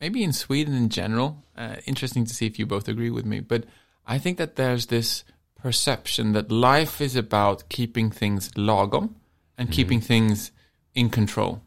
[0.01, 3.41] maybe in Sweden in general, uh, interesting to see if you both agree with me,
[3.41, 3.65] but
[4.07, 5.25] I think that there's this
[5.57, 9.15] perception that life is about keeping things lagom
[9.57, 10.53] and keeping things
[10.95, 11.63] in control.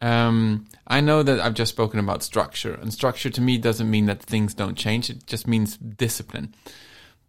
[0.00, 4.06] Um, I know that I've just spoken about structure, and structure to me doesn't mean
[4.06, 5.10] that things don't change.
[5.10, 6.54] It just means discipline.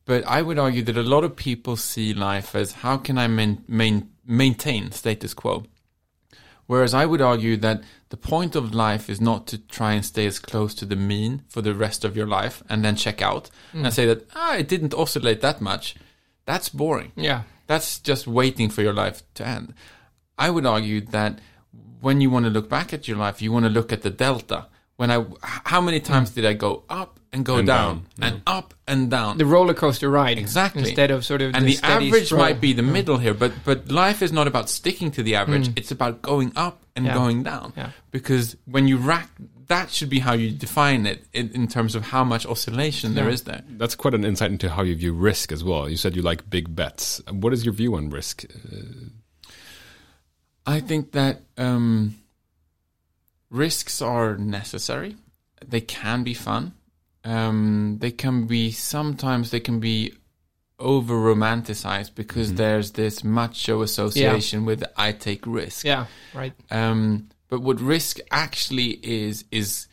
[0.10, 3.28] But I would argue that a lot of people see life as how can I
[3.28, 5.66] main, main, maintain status quo?
[6.66, 10.26] Whereas I would argue that the point of life is not to try and stay
[10.26, 13.52] as close to the mean for the rest of your life and then check out
[13.72, 15.96] and say that, ah, it didn't oscillate that much.
[16.46, 17.12] That's boring.
[17.16, 19.76] Yeah, That's just waiting for your life to end.
[20.40, 21.38] I would argue that
[22.02, 24.10] when you want to look back at your life, you want to look at the
[24.10, 24.70] delta.
[24.96, 28.42] When I, how many times did I go up and go And down, down, and
[28.48, 29.38] up and down?
[29.38, 30.82] the roller coaster ride Exactly.
[30.84, 32.42] instead of sort of and the, steady average stroll.
[32.42, 35.70] might be the middle here, but but life is not about sticking to the average.
[35.78, 37.14] It's about going up and Yeah.
[37.14, 37.74] going down.
[37.78, 37.92] Yeah.
[38.12, 39.30] Because when you rack,
[39.68, 43.26] that should be how you define it in, in terms of how much oscillation there
[43.28, 43.34] Yeah.
[43.34, 43.64] is there.
[43.78, 45.88] That's quite an insight into how you view risk as well.
[45.88, 47.22] You said you like big bets.
[47.30, 48.46] What is your view on risk?
[48.46, 49.10] Uh,
[50.66, 52.16] I think that um,
[53.50, 55.16] risks are necessary.
[55.66, 56.74] They can be fun.
[57.24, 60.14] Um, they can be sometimes they can be
[60.80, 65.86] over romanticized because there's this macho association with I take risk.
[65.86, 66.54] Yeah, right.
[66.72, 69.88] Um, but what risk actually is is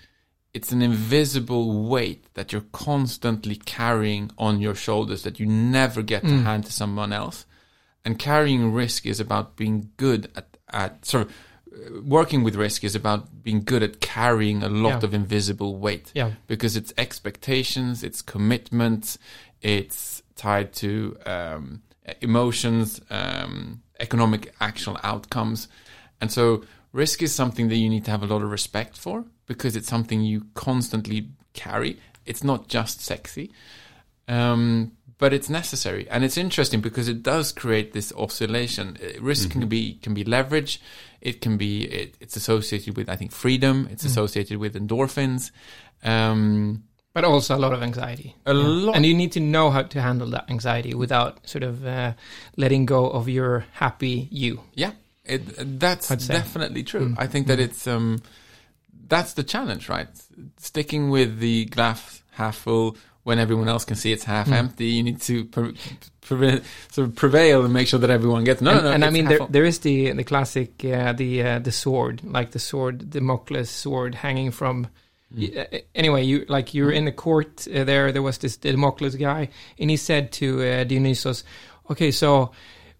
[0.55, 6.22] it's an invisible weight that you're constantly carrying on your shoulders that you never get
[6.22, 7.45] to hand to someone else.
[8.05, 11.35] And carrying risk is about being good at at sort of
[12.05, 15.05] working with risk is about being good at carrying a lot Yeah.
[15.09, 16.33] of invisible weight Yeah.
[16.47, 19.18] because it's expectations, it's commitments,
[19.62, 21.83] it's tied to um,
[22.20, 25.68] emotions, um, economic actual outcomes,
[26.20, 29.24] and so risk is something that you need to have a lot of respect for
[29.47, 31.99] because it's something you constantly carry.
[32.24, 33.51] It's not just sexy,
[34.29, 38.99] um, but it's necessary, and it's interesting because it does create this oscillation.
[39.03, 40.81] Uh, Risk can be can be leverage.
[41.27, 43.89] It can be it, it's associated with I think freedom.
[43.93, 45.51] It's associated with endorphins.
[46.05, 48.35] Um, But also a lot of anxiety.
[48.45, 48.95] a lot.
[48.97, 52.12] And you need to know how to handle that anxiety without sort of uh,
[52.57, 54.61] letting go of your happy you.
[54.74, 54.93] Yeah,
[55.24, 55.41] it,
[55.81, 57.09] that's definitely true.
[57.09, 57.24] Mm.
[57.24, 58.20] I think that it's um,
[59.09, 60.09] that's the challenge, right?
[60.59, 62.97] Sticking with the glass half full
[63.27, 64.53] when everyone else can see it's half Mm.
[64.62, 64.87] empty.
[64.97, 65.74] You need to pre-
[66.20, 66.61] pre-
[66.93, 68.61] sort of prevail and make sure that everyone gets.
[68.61, 71.59] No, and, no, and I mean, there, there is the the classic uh, the uh,
[71.59, 74.87] the sword, like the sword, Damocles sword hanging from.
[75.35, 75.45] Hmm.
[75.59, 78.12] uh, Anyway, you like you're in the court uh, there.
[78.12, 79.49] There was this Damocles guy,
[79.81, 81.43] and he said to uh, Dionysos,
[81.91, 82.53] "Okay, so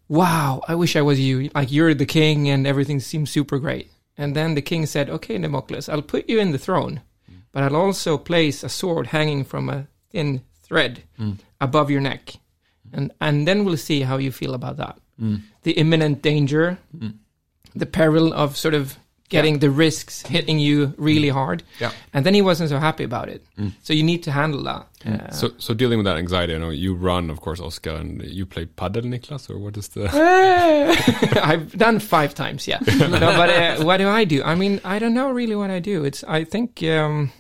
[0.09, 1.51] wow, I wish I was you.
[1.55, 3.91] Like you're the king and everything seems super great.
[4.19, 7.01] And then the king said, okay, Damocles, I'll put you in the throne,
[7.53, 9.87] but I'll also place a sword hanging from a
[10.17, 11.03] thin thread
[11.61, 12.35] above your neck.
[12.93, 14.97] And, and then we'll see how you feel about that.
[15.63, 16.79] The imminent danger,
[17.75, 18.97] the peril of sort of
[19.29, 21.63] getting the risks hitting you really hard.
[21.81, 21.91] Yeah.
[22.15, 23.43] And then he wasn't so happy about it.
[23.83, 24.87] So you need to handle that.
[25.05, 28.23] Uh, So, so dealing with that anxiety, I know you run, of course, Oscar, and
[28.23, 30.05] you play padel, Niklas, or what is the?
[31.43, 32.79] I've done five times, yeah.
[32.87, 34.43] no, but uh, what do I do?
[34.45, 36.05] I mean, I don't know really what I do.
[36.05, 37.33] It's I think um,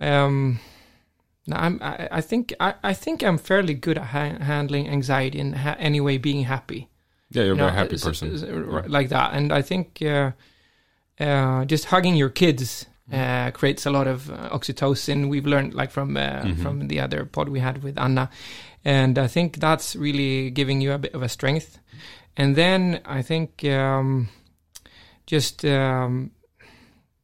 [0.00, 0.58] um,
[1.52, 5.54] I'm I, I think I, I think I'm fairly good at ha- handling anxiety and
[5.56, 6.88] ha- anyway being happy.
[7.30, 8.34] Yeah, you're a very know, happy s- person.
[8.34, 9.32] s- r- like that.
[9.34, 10.32] And I think uh,
[11.18, 15.28] uh, just hugging your kids uh, creates a lot of uh, oxytocin.
[15.28, 16.62] We've learned like from uh, Mm-hmm.
[16.62, 18.28] from the other pod we had with Anna,
[18.84, 21.78] and I think that's really giving you a bit of a strength.
[22.36, 24.28] And then I think um,
[25.26, 26.30] just um,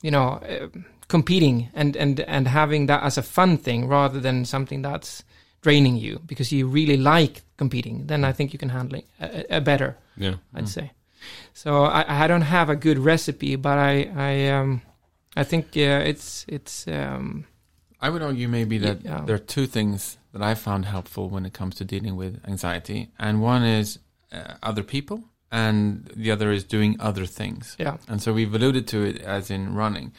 [0.02, 0.68] you know uh,
[1.08, 5.22] competing and and and having that as a fun thing rather than something that's
[5.62, 8.06] draining you because you really like competing.
[8.06, 9.96] Then I think you can handle it uh, uh, better.
[10.16, 10.36] Yeah.
[10.54, 10.90] I'd say.
[11.52, 14.80] So I, I don't have a good recipe, but I I um
[15.36, 17.44] I think uh, it's it's um
[18.00, 19.24] I would argue maybe that Yeah.
[19.26, 23.08] there are two things that I found helpful when it comes to dealing with anxiety,
[23.18, 23.98] and one is
[24.32, 25.18] uh, other people,
[25.50, 27.76] and the other is doing other things.
[27.78, 30.12] yeah And so we've alluded to it as in running,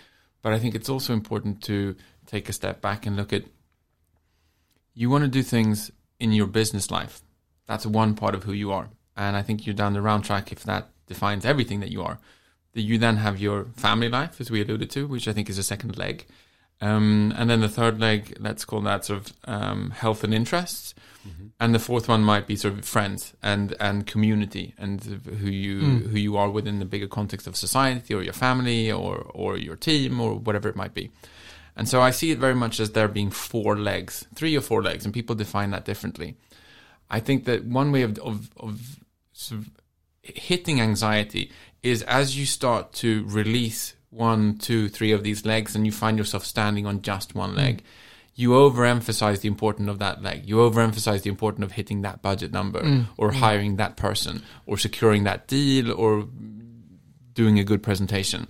[0.48, 3.44] but I think it's also important to take a step back and look at
[4.94, 5.92] you want to do things
[6.22, 7.20] in your business life.
[7.66, 8.88] That's one part of who you are.
[9.18, 12.20] And I think you're down the round track if that defines everything that you are.
[12.76, 15.58] That you then have your family life, as we alluded to, which I think is
[15.58, 16.26] a second leg.
[16.80, 20.94] Um, and then the third leg, let's call that sort of um, health and interests.
[21.60, 25.80] And the fourth one might be sort of friends and, and community and who you
[25.82, 29.76] who you are within the bigger context of society or your family or or your
[29.76, 31.10] team or whatever it might be.
[31.76, 34.82] And so I see it very much as there being four legs, three or four
[34.82, 36.38] legs, and people define that differently.
[37.10, 39.00] I think that one way of of, of
[39.34, 39.70] sort of
[40.22, 41.52] hitting anxiety
[41.84, 46.18] is as you start to release one, two, three of these legs, and you find
[46.18, 47.58] yourself standing on just one hmm.
[47.58, 47.84] leg.
[48.36, 50.46] You overemphasize the importance of that leg.
[50.46, 53.02] You overemphasize the importance of hitting that budget number, hmm.
[53.18, 53.38] or hmm.
[53.38, 56.28] hiring that person, or securing that deal, or
[57.34, 58.48] doing a good presentation.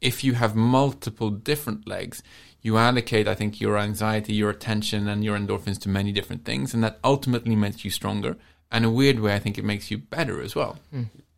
[0.00, 2.22] If you have multiple different legs,
[2.60, 6.74] you allocate, I think, your anxiety, your attention, and your endorphins to many different things,
[6.74, 8.36] and that ultimately makes you stronger.
[8.72, 10.78] And a weird way, I think it makes you better as well.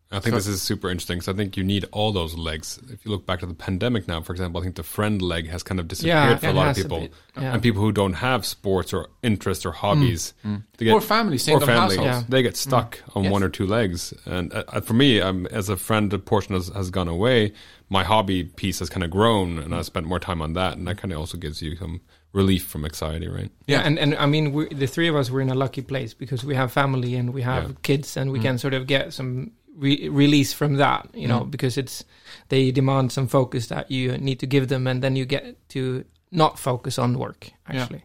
[0.09, 2.79] I think this is super interesting because I think you need all those legs.
[2.89, 5.49] If you look back to the pandemic now, for example, I think the friend leg
[5.49, 6.99] has kind of disappeared Yeah, for a lot of people.
[7.01, 7.53] bit, yeah.
[7.53, 10.33] And people who don't have sports or interests or hobbies.
[10.77, 11.97] They get, Or family, single family.
[11.97, 12.23] Yeah.
[12.29, 13.33] they get stuck on Yes.
[13.33, 14.13] one or two legs.
[14.25, 17.51] And uh, uh, for me, um, as a friend, a portion has, has gone away.
[17.89, 20.87] My hobby piece has kind of grown, and I spent more time on that, and
[20.87, 21.99] that kind of also gives you some
[22.33, 23.49] relief from anxiety, right?
[23.67, 26.13] yeah and and I mean we, the three of us were in a lucky place
[26.13, 27.75] because we have family and we have Yeah.
[27.81, 31.51] kids and we can sort of get some re- release from that you know mm.
[31.51, 32.03] because it's
[32.49, 36.03] they demand some focus that you need to give them and then you get to
[36.31, 38.03] not focus on work actually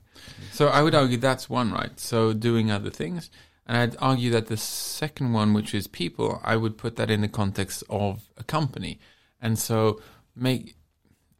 [0.53, 1.99] So I would argue that's one, right?
[1.99, 3.31] So doing other things.
[3.67, 7.21] And I'd argue that the second one, which is people, I would put that in
[7.21, 8.99] the context of a company.
[9.41, 10.01] And so
[10.35, 10.77] make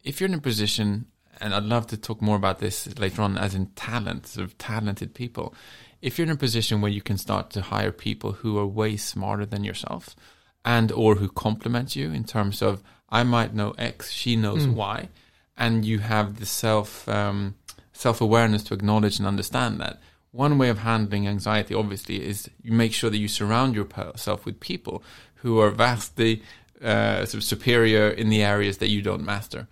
[0.03, 1.05] if you're in a position,
[1.43, 4.57] and I'd love to talk more about this later on, as in talent, sort of
[4.57, 5.53] talented people.
[6.01, 8.95] If you're in a position where you can start to hire people who are way
[8.95, 10.15] smarter than yourself,
[10.63, 15.09] and or who complement you in terms of I might know X, she knows Y,
[15.57, 17.55] and you have the self um,
[17.91, 20.01] self awareness to acknowledge and understand that.
[20.31, 24.59] One way of handling anxiety, obviously, is you make sure that you surround yourself with
[24.61, 25.03] people
[25.35, 26.41] who are vastly
[26.83, 29.67] uh, sort of superior in the areas that you don't master.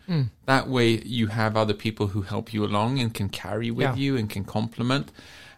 [0.45, 3.95] That way, you have other people who help you along and can carry with Yeah.
[3.95, 5.11] you and can complement.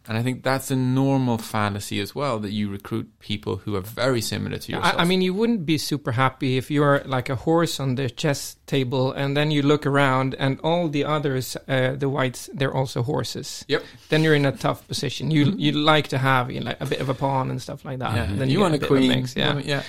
[0.06, 3.82] And I think that's a normal fallacy as well that you recruit people who are
[3.82, 4.96] very similar to yourself.
[4.98, 8.10] I, I mean, you wouldn't be super happy if you're like a horse on the
[8.10, 12.74] chess table, and then you look around, and all the others, uh, the whites, they're
[12.76, 13.64] also horses.
[13.70, 13.84] Yep.
[14.10, 15.32] Then you're in a tough position.
[15.32, 17.86] You you like to have you know, like a bit of a pawn and stuff
[17.86, 18.14] like that.
[18.14, 18.26] yeah.
[18.36, 19.08] Then you, get want a queen.
[19.08, 19.58] mix, yeah.
[19.64, 19.84] yeah.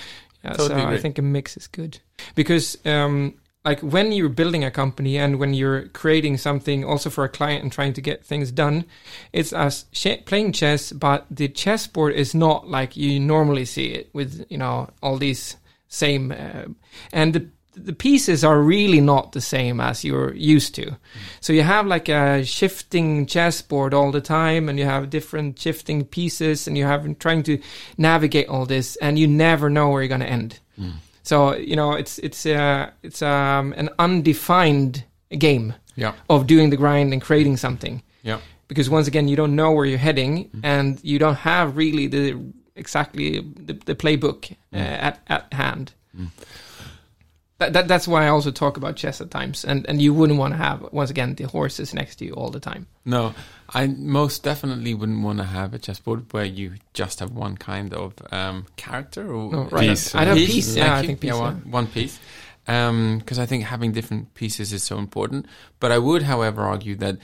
[0.45, 1.99] Yeah, Totally so I think a mix is good.
[2.35, 3.33] Because, um,
[3.63, 7.63] like, when you're building a company and when you're creating something also for a client
[7.63, 8.85] and trying to get things done,
[9.33, 14.09] it's as ch- playing chess, but the chessboard is not like you normally see it
[14.13, 16.65] with you know all these same uh,
[17.11, 20.95] and the the pieces are really not the same as you're used to.
[21.41, 26.05] So you have like a shifting chessboard all the time, and you have different shifting
[26.05, 27.57] pieces, and you have trying to
[27.97, 30.59] navigate all this, and you never know where you're going to end.
[31.23, 35.03] So you know, it's it's uh, it's um, an undefined
[35.37, 36.13] game Yeah.
[36.29, 38.39] of doing the grind and creating something Yeah.
[38.67, 42.35] because once again you don't know where you're heading and you don't have really the
[42.75, 45.93] exactly the, the playbook uh, at, at hand
[47.57, 50.37] that, that, that's why i also talk about chess at times and, and you wouldn't
[50.39, 53.33] want to have once again the horses next to you all the time No,
[53.69, 57.93] I most definitely wouldn't want to have a chessboard where you just have one kind
[57.93, 59.89] of um, character or No, right.
[59.89, 60.13] Piece.
[60.15, 61.07] I'd have piece, yeah, Thank I you.
[61.07, 61.41] think piece, Yeah, yeah.
[61.41, 62.19] one, one piece.
[62.65, 65.45] Because I think having different pieces is so important.
[65.79, 67.17] But I would, however, argue that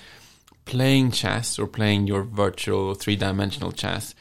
[0.65, 4.13] playing chess or playing your virtual three-dimensional chess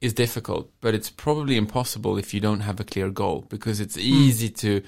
[0.00, 3.96] is difficult, but it's probably impossible if you don't have a clear goal because it's
[3.96, 4.82] easy to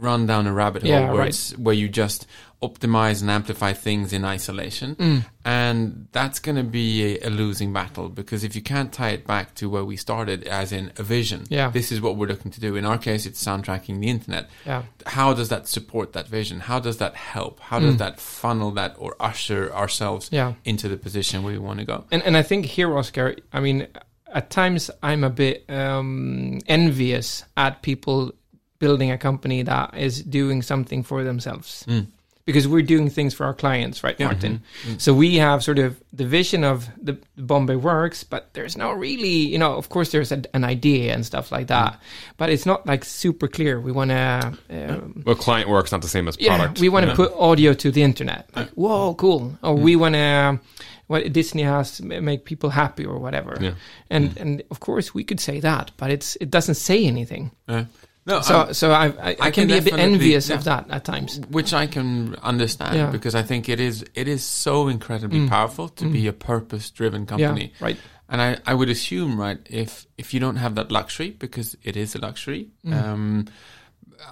[0.00, 0.90] run down a rabbit hole.
[0.90, 1.28] Yeah, where, right.
[1.28, 2.26] it's, where you just
[2.62, 4.94] optimize and amplify things in isolation.
[4.94, 5.18] Hmm.
[5.46, 9.26] And that's going to be a, a losing battle because if you can't tie it
[9.26, 11.70] back to where we started, as in a vision, Yeah.
[11.70, 12.76] this is what we're looking to do.
[12.76, 14.50] In our case, it's soundtracking the internet.
[14.66, 16.60] yeah How does that support that vision?
[16.60, 17.60] How does that help?
[17.60, 21.78] How does that funnel that or usher ourselves yeah into the position where we want
[21.80, 22.04] to go?
[22.12, 23.86] and and i think here oscar i mean
[24.34, 28.32] at times i'm a bit um, envious at people
[28.80, 32.04] building a company that is doing something for themselves mm.
[32.44, 34.94] because we're doing things for our clients right martin mm-hmm.
[34.94, 35.00] mm.
[35.00, 39.28] so we have sort of the vision of the bombay works but there's no really
[39.28, 41.68] you know of course there's a, an idea and stuff like mm.
[41.68, 42.00] that
[42.36, 46.08] but it's not like super clear we want to um, Well, client work's not the
[46.08, 46.80] same as yeah, product.
[46.80, 47.16] we want to Yeah.
[47.16, 48.48] put audio to the internet.
[48.56, 49.58] Like, whoa, cool.
[49.62, 50.58] Or we want to,
[51.06, 53.58] what Disney has make people happy or whatever.
[53.60, 53.74] Yeah.
[54.08, 57.50] And and of course we could say that, but it's it doesn't say anything.
[57.68, 57.84] Uh,
[58.26, 60.90] no, So I'm- so I I, I, can, can be a bit envious of that
[60.90, 61.40] at times.
[61.50, 63.10] which I can understand Yeah.
[63.10, 67.26] because I think it is it is so incredibly powerful to be a purpose driven
[67.26, 67.72] company.
[67.80, 67.96] Yeah, right.
[68.32, 71.96] And I, I would assume, right, if if you don't have that luxury, because it
[71.96, 73.46] is a luxury, um,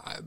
[0.07, 0.21] uh,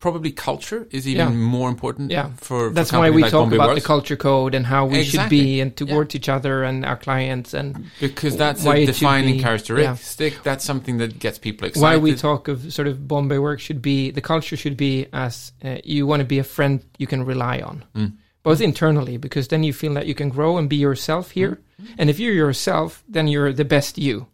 [0.00, 1.34] probably culture is even Yeah.
[1.34, 2.10] more important.
[2.10, 2.30] Yeah.
[2.36, 4.66] for That's for a why we like talk Bombay about Works, the culture code and
[4.66, 8.76] how we should be and towards each other and our clients and because that's why
[8.76, 10.42] a defining be- characteristic.
[10.42, 11.82] That's something that gets people excited.
[11.82, 15.52] why we talk of sort of Bombay work should be the culture should be as
[15.64, 18.12] uh, you want to be a friend you can rely on, Mm.
[18.42, 21.86] both internally because then you feel that you can grow and be yourself here, Mm.
[21.98, 24.26] and if you're yourself, then you're the best you,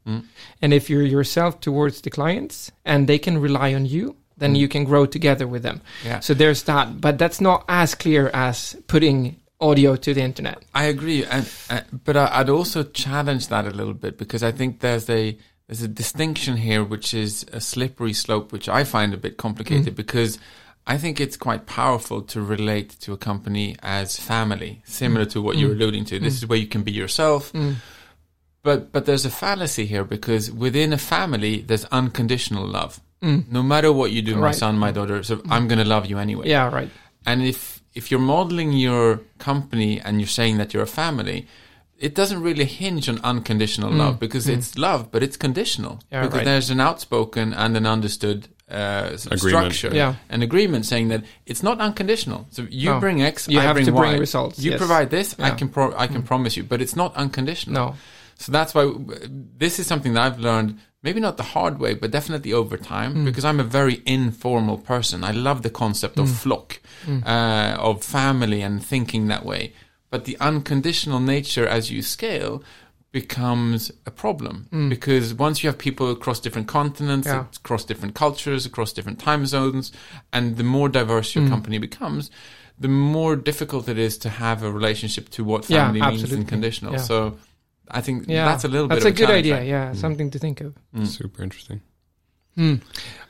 [0.63, 4.17] and if you're yourself towards the clients and they can rely on you.
[4.37, 5.81] Then you can grow together with them.
[6.03, 6.07] Mm.
[6.07, 6.21] Yeah.
[6.21, 10.63] So there's that, but that's not as clear as putting audio to the internet.
[10.75, 14.53] I agree, and uh, but I, I'd also challenge that a little bit because I
[14.53, 19.15] think there's a there's a distinction here which is a slippery slope, which I find
[19.15, 20.39] a bit complicated because
[20.87, 25.57] I think it's quite powerful to relate to a company as family, similar to what
[25.57, 26.19] you're alluding to.
[26.19, 27.53] This is where you can be yourself.
[28.63, 33.01] But but there's a fallacy here because within a family there's unconditional love.
[33.51, 34.55] No matter what you do, my Right.
[34.55, 36.49] son, my daughter, so I'm going to love you anyway.
[36.49, 36.91] Yeah, right.
[37.27, 41.47] And if if you're modeling your company and you're saying that you're a family,
[41.99, 46.03] it doesn't really hinge on unconditional love because it's love, but it's conditional Mm.
[46.13, 46.45] Yeah, because right.
[46.45, 50.15] there's an outspoken and an understood uh, structure, Yeah.
[50.31, 52.47] an agreement saying that it's not unconditional.
[52.51, 52.99] So you No.
[52.99, 54.19] bring X, You I have bring to bring Y.
[54.19, 54.79] results, You yes.
[54.79, 55.55] provide this, I Yeah.
[55.55, 55.59] Mm.
[55.59, 57.75] can pro- I can promise you, but it's not unconditional.
[57.75, 57.95] No.
[58.39, 58.93] So that's why
[59.59, 63.15] this is something that I've learned, maybe not the hard way, but definitely over time,
[63.15, 63.25] Mm.
[63.25, 65.23] because I'm a very informal person.
[65.25, 66.23] I love the concept Mm.
[66.23, 69.73] of flock, uh, of family, and thinking that way.
[70.11, 72.63] But the unconditional nature as you scale
[73.13, 77.33] becomes a problem because once you have people across different continents, Mm.
[77.33, 77.45] Yeah.
[77.65, 79.93] across different cultures, across different time zones,
[80.33, 81.37] and the more diverse Mm.
[81.37, 82.31] your company becomes,
[82.79, 86.39] the more difficult it is to have a relationship to what Yeah, family means absolutely.
[86.41, 86.93] in conditional.
[86.95, 86.99] Yeah.
[87.03, 87.37] So
[87.91, 89.55] I think Yeah, that's a little That's bit a good idea.
[89.57, 89.67] right?
[89.67, 90.75] Yeah, something to think of.
[91.05, 91.81] Super interesting.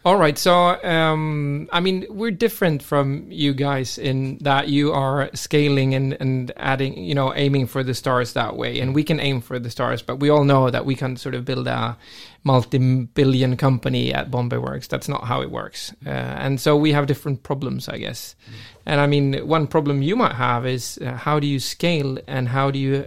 [0.05, 0.37] All right.
[0.37, 0.53] So,
[0.85, 6.53] um, I mean, we're different from you guys in that you are scaling and, and
[6.59, 8.81] adding, you know, aiming for the stars that way.
[8.81, 11.35] And we can aim for the stars, but we all know that we can sort
[11.35, 11.97] of build a
[12.43, 12.77] multi
[13.15, 14.89] billion company at Bombay Works.
[14.89, 15.95] That's not how it works.
[16.05, 18.37] Uh, and so we have different problems, I guess.
[18.85, 22.47] And I mean, one problem you might have is uh, how do you scale and
[22.47, 23.07] how do you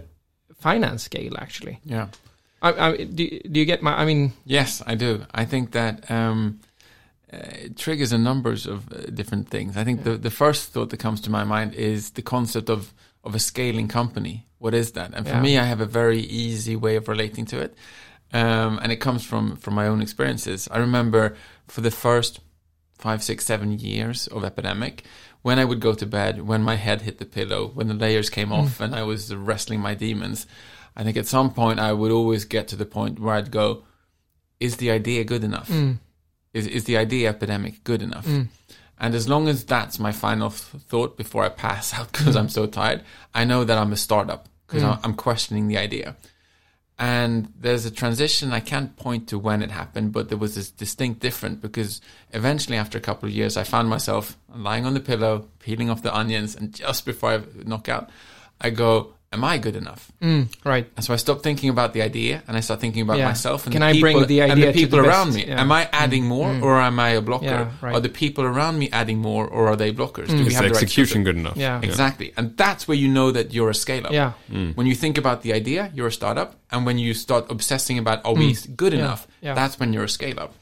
[0.58, 1.80] finance scale, actually?
[1.84, 2.08] Yeah.
[2.60, 5.24] I, I, do, do you get my, I mean, Yes, I do.
[5.32, 6.60] I think that um,
[7.32, 9.76] uh, it triggers a numbers of uh, different things.
[9.76, 12.92] I think the, the first thought that comes to my mind is the concept of,
[13.22, 14.46] of a scaling company.
[14.58, 15.12] What is that?
[15.14, 15.42] And for Yeah.
[15.42, 17.74] me, I have a very easy way of relating to it.
[18.32, 20.68] Um, and it comes from, from my own experiences.
[20.70, 21.36] I remember
[21.68, 22.40] for the first
[22.98, 25.04] five, six, seven years of epidemic,
[25.42, 28.30] when I would go to bed, when my head hit the pillow, when the layers
[28.30, 28.54] came hmm.
[28.54, 30.46] off, and I was wrestling my demons,
[30.96, 33.84] I think at some point I would always get to the point where I'd go,
[34.58, 35.68] "Is the idea good enough?
[35.68, 35.92] Hmm.
[36.52, 38.42] Is is the idea epidemic good enough?" Hmm.
[39.00, 42.48] And as long as that's my final th- thought before I pass out because I'm
[42.48, 46.16] so tired, I know that I'm a startup because I'm, I'm questioning the idea.
[46.98, 48.52] And there's a transition.
[48.52, 52.00] I can't point to when it happened, but there was this distinct difference because
[52.32, 56.02] eventually, after a couple of years, I found myself lying on the pillow, peeling off
[56.02, 58.10] the onions, and just before I knock out,
[58.60, 60.10] I go, "Am I good enough?"
[60.64, 60.86] Right.
[60.96, 63.28] And so I stopped thinking about the idea and I start thinking about Yeah.
[63.28, 65.28] myself and Can the I bring people, the and idea the to people the around
[65.28, 65.36] best?
[65.38, 65.46] me.
[65.48, 65.56] Yeah.
[65.56, 65.60] Mm.
[65.60, 67.44] Am I adding more or am I a blocker?
[67.46, 67.94] Yeah, right.
[67.94, 70.28] Are the people around me adding more or are they blockers?
[70.28, 71.24] Do we Is have the execution system?
[71.24, 71.56] good enough?
[71.56, 71.80] Yeah.
[71.82, 72.32] Exactly.
[72.36, 74.12] And that's where you know that you're a scale up.
[74.12, 74.32] Yeah.
[74.76, 76.54] When you think about the idea, you're a startup.
[76.72, 79.26] And when you start obsessing about, are we good enough?
[79.26, 79.30] Mm.
[79.46, 79.54] Yeah.
[79.54, 80.52] That's when you're a scale up.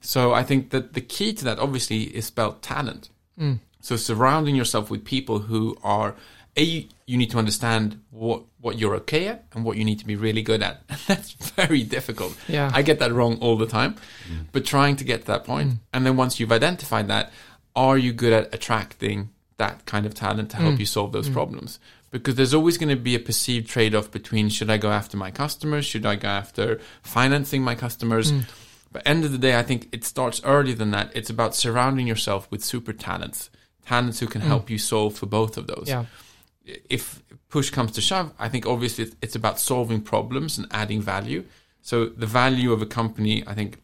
[0.00, 3.08] So I think that the key to that obviously is spelled talent.
[3.40, 3.58] Mm.
[3.80, 6.14] So surrounding yourself with people who are
[6.56, 10.06] a you need to understand what what you're okay at and what you need to
[10.06, 10.82] be really good at.
[10.88, 12.36] And that's very difficult.
[12.48, 12.70] Yeah.
[12.74, 13.96] I get that wrong all the time.
[14.52, 15.70] But trying to get to that point.
[15.70, 15.78] Mm.
[15.92, 17.32] and then once you've identified that,
[17.74, 20.80] are you good at attracting that kind of talent to help mm.
[20.80, 21.34] you solve those mm.
[21.34, 21.78] problems?
[22.10, 25.30] Because there's always going to be a perceived trade-off between should I go after my
[25.30, 28.32] customers, should I go after financing my customers?
[28.92, 31.10] But end of the day, I think it starts earlier than that.
[31.14, 33.50] It's about surrounding yourself with super talents,
[33.84, 35.84] talents who can help you solve for both of those.
[35.88, 36.06] Yeah.
[36.90, 41.44] If push comes to shove, I think obviously it's- about solving problems and adding value.
[41.82, 43.78] So the value of a company, I think,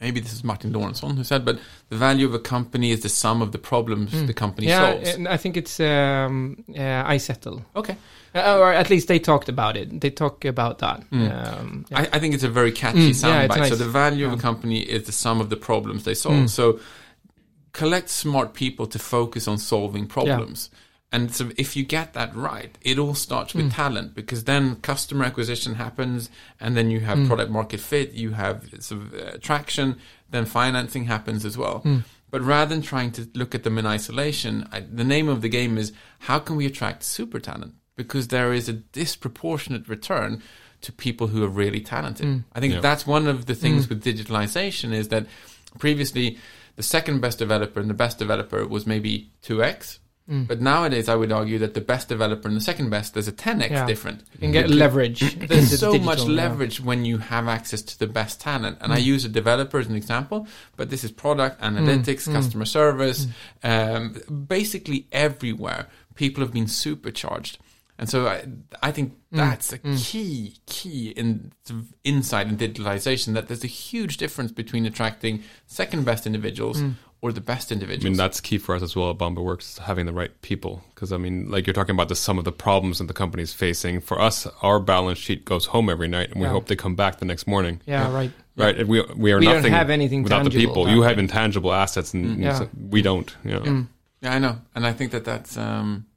[0.00, 1.58] maybe this is Martin Lorentzon who said, but
[1.88, 5.14] the value of a company is the sum of the problems the company Yeah, solves.
[5.14, 7.96] and I think it's um, uh, I settle, okay.
[8.34, 10.00] uh, or at least they talked about it.
[10.00, 10.98] They talk about that.
[11.12, 12.00] Um, yeah.
[12.00, 13.44] I, I think it's a very catchy Mm, soundbite.
[13.46, 13.68] it's nice.
[13.70, 14.38] So the value of Yeah.
[14.38, 16.50] a company is the sum of the problems they solve.
[16.50, 16.78] So
[17.72, 20.68] collect smart people to focus on solving problems.
[21.12, 23.70] And so if you get that right, it all starts with hmm.
[23.72, 27.26] talent because then customer acquisition happens and then you have hmm.
[27.26, 29.98] product market fit, you have sort of uh, traction,
[30.30, 31.80] then financing happens as well.
[31.80, 31.98] Hmm.
[32.30, 35.50] But rather than trying to look at them in isolation, I, the name of the
[35.50, 37.74] game is how can we attract super talent?
[37.94, 40.42] Because there is a disproportionate return
[40.80, 42.42] to people who are really talented.
[42.54, 42.80] I think Yeah.
[42.80, 45.26] that's one of the things with digitalization is that
[45.78, 46.38] previously
[46.76, 49.98] the second best developer and the best developer was maybe 2x.
[50.48, 53.32] But nowadays, I would argue that the best developer and the second best, there's a
[53.32, 53.86] 10x Yeah.
[53.86, 54.22] different.
[54.32, 55.20] You can get leverage.
[55.36, 56.24] There's so digital, much yeah.
[56.26, 56.34] Mm.
[56.36, 58.78] leverage when you have access to the best talent.
[58.80, 62.32] And I use a developer as an example, but this is product, analytics, Mm.
[62.32, 63.26] customer service,
[63.62, 64.16] um,
[64.48, 65.88] basically everywhere.
[66.14, 67.58] People have been supercharged.
[67.98, 68.44] And so I,
[68.82, 69.36] I think Mm.
[69.36, 71.52] that's a key, key in
[72.04, 76.94] insight in digitalization that there's a huge difference between attracting second best individuals Mm.
[77.22, 78.04] Or the best individuals.
[78.04, 80.82] I mean, that's key for us as well at Bombay Works, having the right people.
[80.92, 83.52] Because, I mean, like you're talking about the sum of the problems that the company's
[83.52, 84.00] facing.
[84.00, 86.52] For us, our balance sheet goes home every night and we Yeah.
[86.52, 87.80] hope they come back the next morning.
[87.86, 88.32] Yeah, right.
[88.56, 88.76] Right?
[88.76, 90.88] And We, we are We don't nothing have anything without the people.
[90.88, 92.58] You have intangible assets and, and Yeah.
[92.58, 93.34] so we don't.
[93.44, 93.86] You know.
[94.20, 95.56] Yeah, I know, and I think that that's.
[95.56, 96.11] Um, yeah,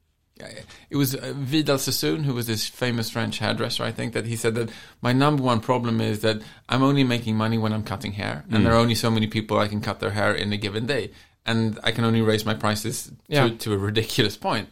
[0.90, 3.82] it was uh, Vidal Sassoon, who was this famous French hairdresser.
[3.84, 4.70] I think that he said that
[5.02, 8.60] my number one problem is that I'm only making money when I'm cutting hair, and
[8.60, 8.64] Mm.
[8.64, 11.10] there are only so many people I can cut their hair in a given day,
[11.44, 13.48] and I can only raise my prices Yeah.
[13.48, 14.68] to, to a ridiculous point.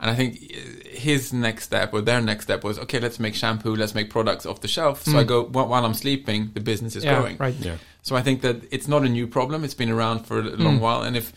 [0.00, 3.00] And I think uh, his next step or their next step was okay.
[3.00, 3.74] Let's make shampoo.
[3.74, 5.02] Let's make products off the shelf.
[5.02, 7.06] So I go while while I'm sleeping, the business is Mm.
[7.06, 7.36] Yeah, growing.
[7.38, 7.54] right.
[7.58, 7.76] Yeah.
[8.02, 9.64] So I think that it's not a new problem.
[9.64, 11.32] It's been around for a long while, and if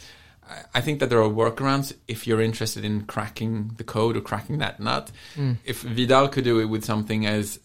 [0.50, 4.22] I- I think that there are workarounds if you're interested in cracking the code or
[4.22, 5.12] cracking that nut.
[5.66, 7.60] If Vidal could do it with something as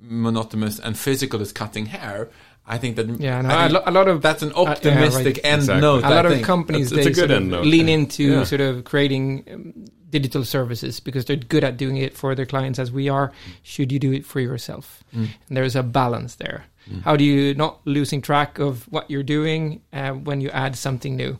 [0.00, 2.28] monotonous and physical as cutting hair,
[2.66, 4.62] I think that Yeah, no, I a, think lo- a lot of that's an uh,
[4.62, 5.44] yeah, optimistic right.
[5.52, 5.80] end Exactly.
[5.80, 6.04] note.
[6.04, 6.46] A lot of think.
[6.46, 7.66] companies That's- it's they a good sort end of note.
[7.66, 8.44] lean into Yeah.
[8.44, 9.74] sort of creating um,
[10.08, 13.92] digital services because they're good at doing it for their clients as we are should
[13.92, 15.28] you do it for yourself Mm.
[15.48, 16.64] and there's a balance there
[17.04, 21.16] how do you not losing track of what you're doing uh, when you add something
[21.16, 21.38] new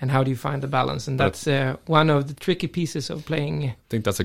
[0.00, 3.10] and how do you find the balance and that's uh, one of the tricky pieces
[3.10, 4.24] of playing I think that's a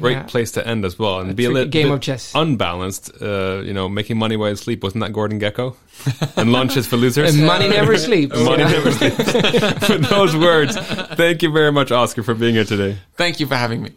[0.00, 1.20] great a- place to end as well.
[1.20, 2.32] And a be a little game bit of chess.
[2.34, 3.10] unbalanced.
[3.22, 4.82] Uh, you know, making money while you sleep.
[4.82, 5.76] Wasn't that Gordon Gekko?
[6.36, 7.34] and lunches for losers.
[7.34, 9.88] and money never sleeps Money never sleeps.
[9.88, 10.76] With those words,
[11.14, 12.98] thank you very much, Oscar, for being here today.
[13.14, 13.90] Thank you for having me.